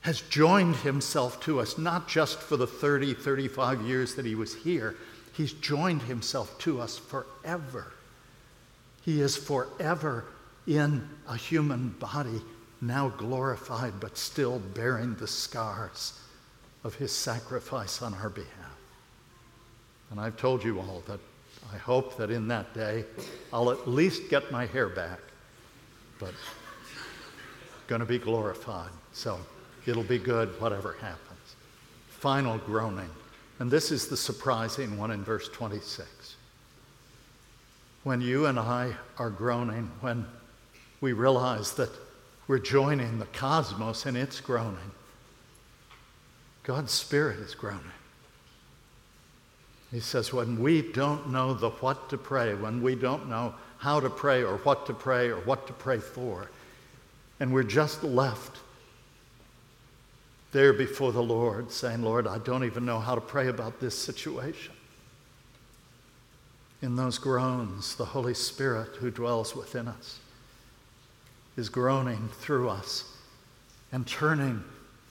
has 0.00 0.20
joined 0.22 0.76
himself 0.76 1.40
to 1.40 1.60
us, 1.60 1.76
not 1.76 2.08
just 2.08 2.38
for 2.38 2.56
the 2.56 2.66
30, 2.66 3.14
35 3.14 3.82
years 3.82 4.14
that 4.14 4.24
he 4.24 4.34
was 4.34 4.54
here, 4.54 4.96
he's 5.34 5.52
joined 5.52 6.02
himself 6.02 6.58
to 6.58 6.80
us 6.80 6.98
forever. 6.98 7.92
He 9.02 9.20
is 9.20 9.36
forever 9.36 10.24
in 10.66 11.08
a 11.28 11.36
human 11.36 11.90
body, 11.98 12.40
now 12.80 13.10
glorified, 13.10 13.94
but 14.00 14.16
still 14.16 14.58
bearing 14.58 15.14
the 15.16 15.26
scars 15.26 16.18
of 16.84 16.94
his 16.94 17.12
sacrifice 17.12 18.00
on 18.00 18.14
our 18.14 18.30
behalf. 18.30 18.78
And 20.10 20.18
I've 20.18 20.36
told 20.36 20.64
you 20.64 20.80
all 20.80 21.02
that 21.06 21.20
I 21.72 21.76
hope 21.76 22.16
that 22.16 22.30
in 22.30 22.48
that 22.48 22.72
day 22.74 23.04
I'll 23.52 23.70
at 23.70 23.86
least 23.86 24.28
get 24.30 24.50
my 24.50 24.66
hair 24.66 24.88
back, 24.88 25.20
but 26.18 26.32
going 27.86 28.00
to 28.00 28.06
be 28.06 28.18
glorified. 28.18 28.90
So 29.12 29.38
it'll 29.90 30.02
be 30.02 30.18
good 30.18 30.48
whatever 30.60 30.94
happens. 31.00 31.56
Final 32.08 32.58
groaning. 32.58 33.10
And 33.58 33.70
this 33.70 33.90
is 33.90 34.08
the 34.08 34.16
surprising 34.16 34.96
one 34.96 35.10
in 35.10 35.22
verse 35.22 35.48
26. 35.48 36.36
When 38.04 38.22
you 38.22 38.46
and 38.46 38.58
I 38.58 38.94
are 39.18 39.28
groaning, 39.28 39.90
when 40.00 40.24
we 41.02 41.12
realize 41.12 41.72
that 41.74 41.90
we're 42.48 42.58
joining 42.58 43.18
the 43.18 43.26
cosmos 43.26 44.06
in 44.06 44.16
its 44.16 44.40
groaning, 44.40 44.90
God's 46.62 46.92
Spirit 46.92 47.38
is 47.40 47.54
groaning. 47.54 47.84
He 49.92 50.00
says, 50.00 50.32
when 50.32 50.60
we 50.60 50.82
don't 50.82 51.30
know 51.30 51.52
the 51.52 51.70
what 51.70 52.08
to 52.10 52.18
pray, 52.18 52.54
when 52.54 52.80
we 52.82 52.94
don't 52.94 53.28
know 53.28 53.54
how 53.78 53.98
to 54.00 54.08
pray 54.08 54.42
or 54.42 54.56
what 54.58 54.86
to 54.86 54.94
pray 54.94 55.28
or 55.28 55.40
what 55.40 55.66
to 55.66 55.72
pray 55.72 55.98
for, 55.98 56.48
and 57.40 57.52
we're 57.52 57.62
just 57.62 58.04
left 58.04 58.58
there 60.52 60.72
before 60.72 61.12
the 61.12 61.22
Lord 61.22 61.70
saying, 61.70 62.02
Lord, 62.02 62.26
I 62.26 62.38
don't 62.38 62.64
even 62.64 62.84
know 62.84 62.98
how 62.98 63.14
to 63.14 63.20
pray 63.20 63.48
about 63.48 63.80
this 63.80 63.96
situation. 63.96 64.74
In 66.82 66.96
those 66.96 67.18
groans, 67.18 67.94
the 67.94 68.04
Holy 68.04 68.34
Spirit 68.34 68.96
who 68.96 69.10
dwells 69.10 69.54
within 69.54 69.86
us 69.86 70.18
is 71.56 71.68
groaning 71.68 72.28
through 72.40 72.68
us 72.68 73.04
and 73.92 74.06
turning 74.06 74.64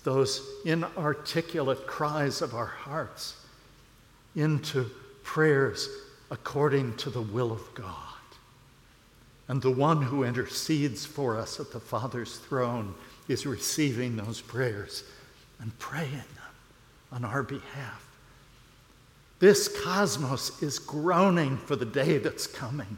those 0.04 0.42
inarticulate 0.66 1.86
cries 1.86 2.42
of 2.42 2.54
our 2.56 2.66
hearts 2.66 3.36
into 4.36 4.90
prayers 5.24 5.90
according 6.32 6.96
to 6.98 7.10
the 7.10 7.22
will 7.22 7.52
of 7.52 7.74
God. 7.76 7.96
And 9.48 9.62
the 9.62 9.72
one 9.72 10.02
who 10.02 10.24
intercedes 10.24 11.06
for 11.06 11.38
us 11.38 11.60
at 11.60 11.72
the 11.72 11.80
Father's 11.80 12.38
throne 12.38 12.94
is 13.28 13.46
receiving 13.46 14.16
those 14.16 14.42
prayers 14.42 15.04
and 15.60 15.78
praying 15.80 16.24
on 17.12 17.26
our 17.26 17.44
behalf. 17.44 18.06
This 19.40 19.70
cosmos 19.84 20.62
is 20.62 20.80
groaning 20.80 21.58
for 21.58 21.76
the 21.76 21.86
day 21.86 22.18
that's 22.18 22.46
coming. 22.48 22.98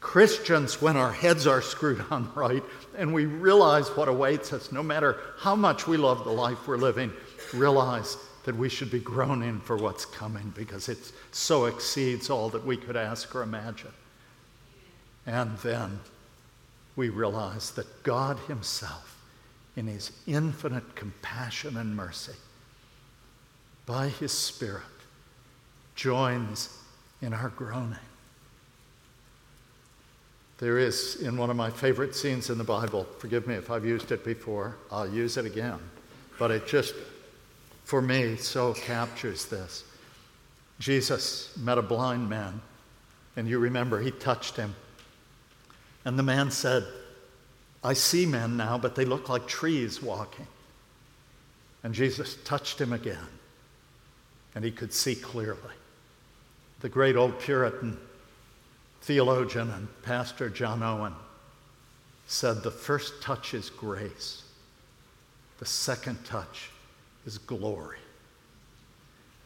Christians, 0.00 0.80
when 0.80 0.96
our 0.96 1.12
heads 1.12 1.46
are 1.46 1.62
screwed 1.62 2.04
on 2.10 2.30
right 2.36 2.62
and 2.96 3.12
we 3.12 3.26
realize 3.26 3.88
what 3.88 4.08
awaits 4.08 4.52
us, 4.52 4.70
no 4.70 4.82
matter 4.82 5.16
how 5.38 5.56
much 5.56 5.86
we 5.86 5.96
love 5.96 6.24
the 6.24 6.30
life 6.30 6.68
we're 6.68 6.76
living, 6.76 7.12
realize 7.52 8.16
that 8.44 8.56
we 8.56 8.68
should 8.68 8.90
be 8.90 9.00
groaning 9.00 9.60
for 9.60 9.76
what's 9.76 10.04
coming 10.04 10.52
because 10.56 10.88
it 10.88 11.12
so 11.32 11.66
exceeds 11.66 12.30
all 12.30 12.48
that 12.50 12.64
we 12.64 12.76
could 12.76 12.96
ask 12.96 13.34
or 13.34 13.42
imagine. 13.42 13.92
And 15.26 15.56
then 15.58 16.00
we 16.96 17.08
realize 17.08 17.72
that 17.72 18.02
God 18.02 18.38
Himself 18.46 19.17
in 19.78 19.86
his 19.86 20.10
infinite 20.26 20.96
compassion 20.96 21.76
and 21.76 21.94
mercy, 21.94 22.32
by 23.86 24.08
his 24.08 24.32
Spirit, 24.32 24.82
joins 25.94 26.76
in 27.22 27.32
our 27.32 27.50
groaning. 27.50 27.96
There 30.58 30.78
is, 30.78 31.22
in 31.22 31.36
one 31.36 31.48
of 31.48 31.54
my 31.54 31.70
favorite 31.70 32.16
scenes 32.16 32.50
in 32.50 32.58
the 32.58 32.64
Bible, 32.64 33.06
forgive 33.20 33.46
me 33.46 33.54
if 33.54 33.70
I've 33.70 33.84
used 33.84 34.10
it 34.10 34.24
before, 34.24 34.74
I'll 34.90 35.08
use 35.08 35.36
it 35.36 35.46
again, 35.46 35.78
but 36.40 36.50
it 36.50 36.66
just, 36.66 36.94
for 37.84 38.02
me, 38.02 38.34
so 38.34 38.74
captures 38.74 39.46
this. 39.46 39.84
Jesus 40.80 41.56
met 41.56 41.78
a 41.78 41.82
blind 41.82 42.28
man, 42.28 42.60
and 43.36 43.46
you 43.46 43.60
remember 43.60 44.00
he 44.00 44.10
touched 44.10 44.56
him. 44.56 44.74
And 46.04 46.18
the 46.18 46.24
man 46.24 46.50
said, 46.50 46.84
I 47.82 47.92
see 47.92 48.26
men 48.26 48.56
now, 48.56 48.78
but 48.78 48.94
they 48.94 49.04
look 49.04 49.28
like 49.28 49.46
trees 49.46 50.02
walking. 50.02 50.46
And 51.82 51.94
Jesus 51.94 52.36
touched 52.44 52.80
him 52.80 52.92
again, 52.92 53.28
and 54.54 54.64
he 54.64 54.70
could 54.70 54.92
see 54.92 55.14
clearly. 55.14 55.60
The 56.80 56.88
great 56.88 57.16
old 57.16 57.38
Puritan 57.38 57.98
theologian 59.02 59.70
and 59.70 59.88
pastor 60.02 60.50
John 60.50 60.82
Owen 60.82 61.14
said 62.26 62.62
the 62.62 62.70
first 62.70 63.22
touch 63.22 63.54
is 63.54 63.70
grace, 63.70 64.42
the 65.58 65.66
second 65.66 66.24
touch 66.24 66.70
is 67.26 67.38
glory. 67.38 67.98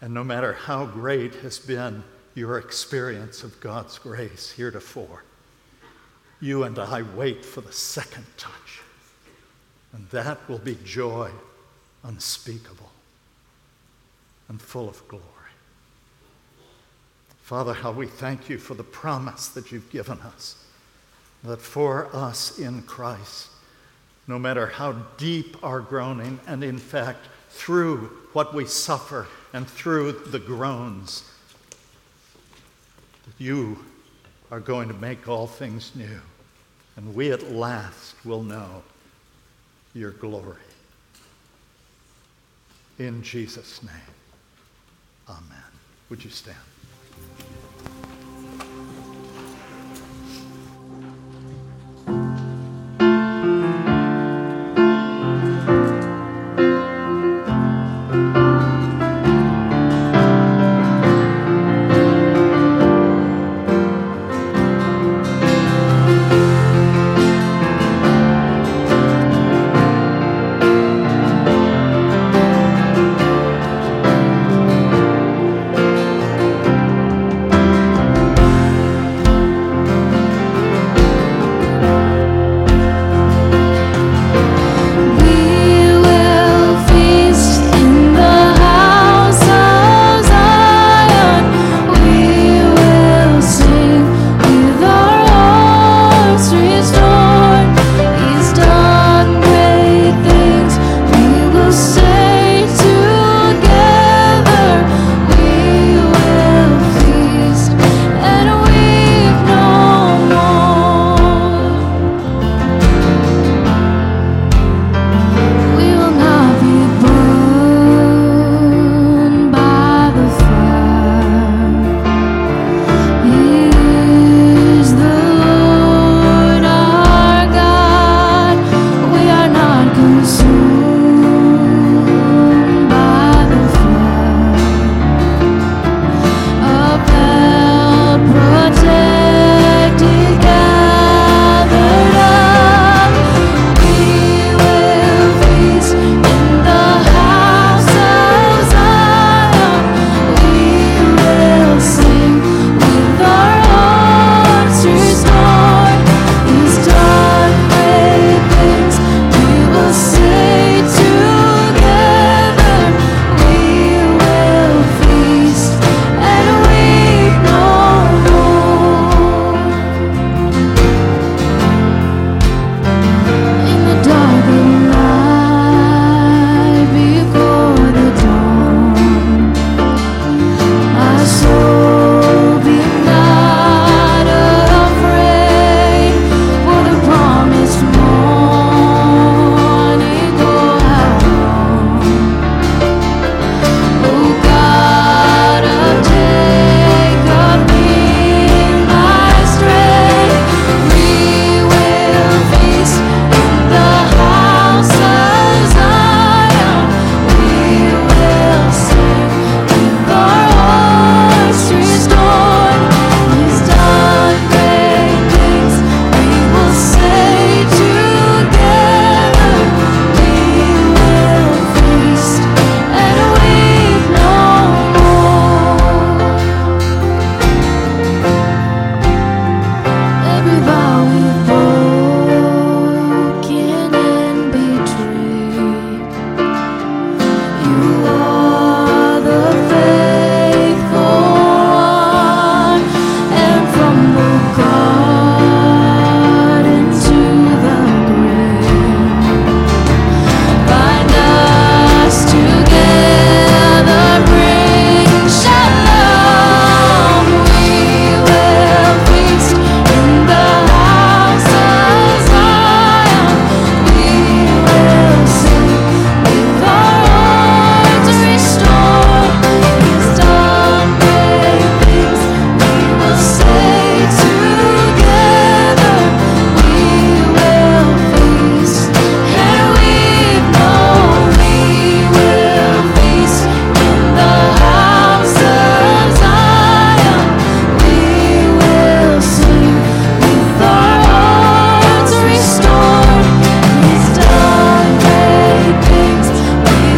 And 0.00 0.12
no 0.12 0.24
matter 0.24 0.52
how 0.52 0.86
great 0.86 1.34
has 1.36 1.58
been 1.58 2.02
your 2.34 2.58
experience 2.58 3.44
of 3.44 3.60
God's 3.60 3.98
grace 3.98 4.50
heretofore, 4.50 5.22
you 6.42 6.64
and 6.64 6.76
I 6.76 7.02
wait 7.02 7.44
for 7.44 7.60
the 7.60 7.72
second 7.72 8.26
touch. 8.36 8.80
And 9.92 10.08
that 10.10 10.46
will 10.48 10.58
be 10.58 10.76
joy 10.84 11.30
unspeakable 12.02 12.90
and 14.48 14.60
full 14.60 14.88
of 14.88 15.06
glory. 15.06 15.24
Father, 17.42 17.72
how 17.72 17.92
we 17.92 18.08
thank 18.08 18.48
you 18.48 18.58
for 18.58 18.74
the 18.74 18.82
promise 18.82 19.48
that 19.48 19.70
you've 19.70 19.90
given 19.90 20.18
us 20.20 20.56
that 21.44 21.60
for 21.60 22.14
us 22.14 22.58
in 22.58 22.82
Christ, 22.82 23.48
no 24.28 24.38
matter 24.38 24.66
how 24.66 24.92
deep 25.16 25.56
our 25.62 25.80
groaning, 25.80 26.38
and 26.46 26.62
in 26.62 26.78
fact, 26.78 27.26
through 27.50 28.10
what 28.32 28.54
we 28.54 28.64
suffer 28.64 29.26
and 29.52 29.68
through 29.68 30.12
the 30.12 30.38
groans, 30.38 31.28
that 33.26 33.44
you 33.44 33.84
are 34.52 34.60
going 34.60 34.86
to 34.86 34.94
make 34.94 35.28
all 35.28 35.46
things 35.46 35.92
new 35.96 36.20
and 36.96 37.14
we 37.14 37.32
at 37.32 37.50
last 37.52 38.14
will 38.24 38.42
know 38.42 38.82
your 39.94 40.10
glory. 40.10 40.56
In 42.98 43.22
Jesus' 43.22 43.82
name, 43.82 44.14
amen. 45.28 45.62
Would 46.10 46.24
you 46.24 46.30
stand? 46.30 46.56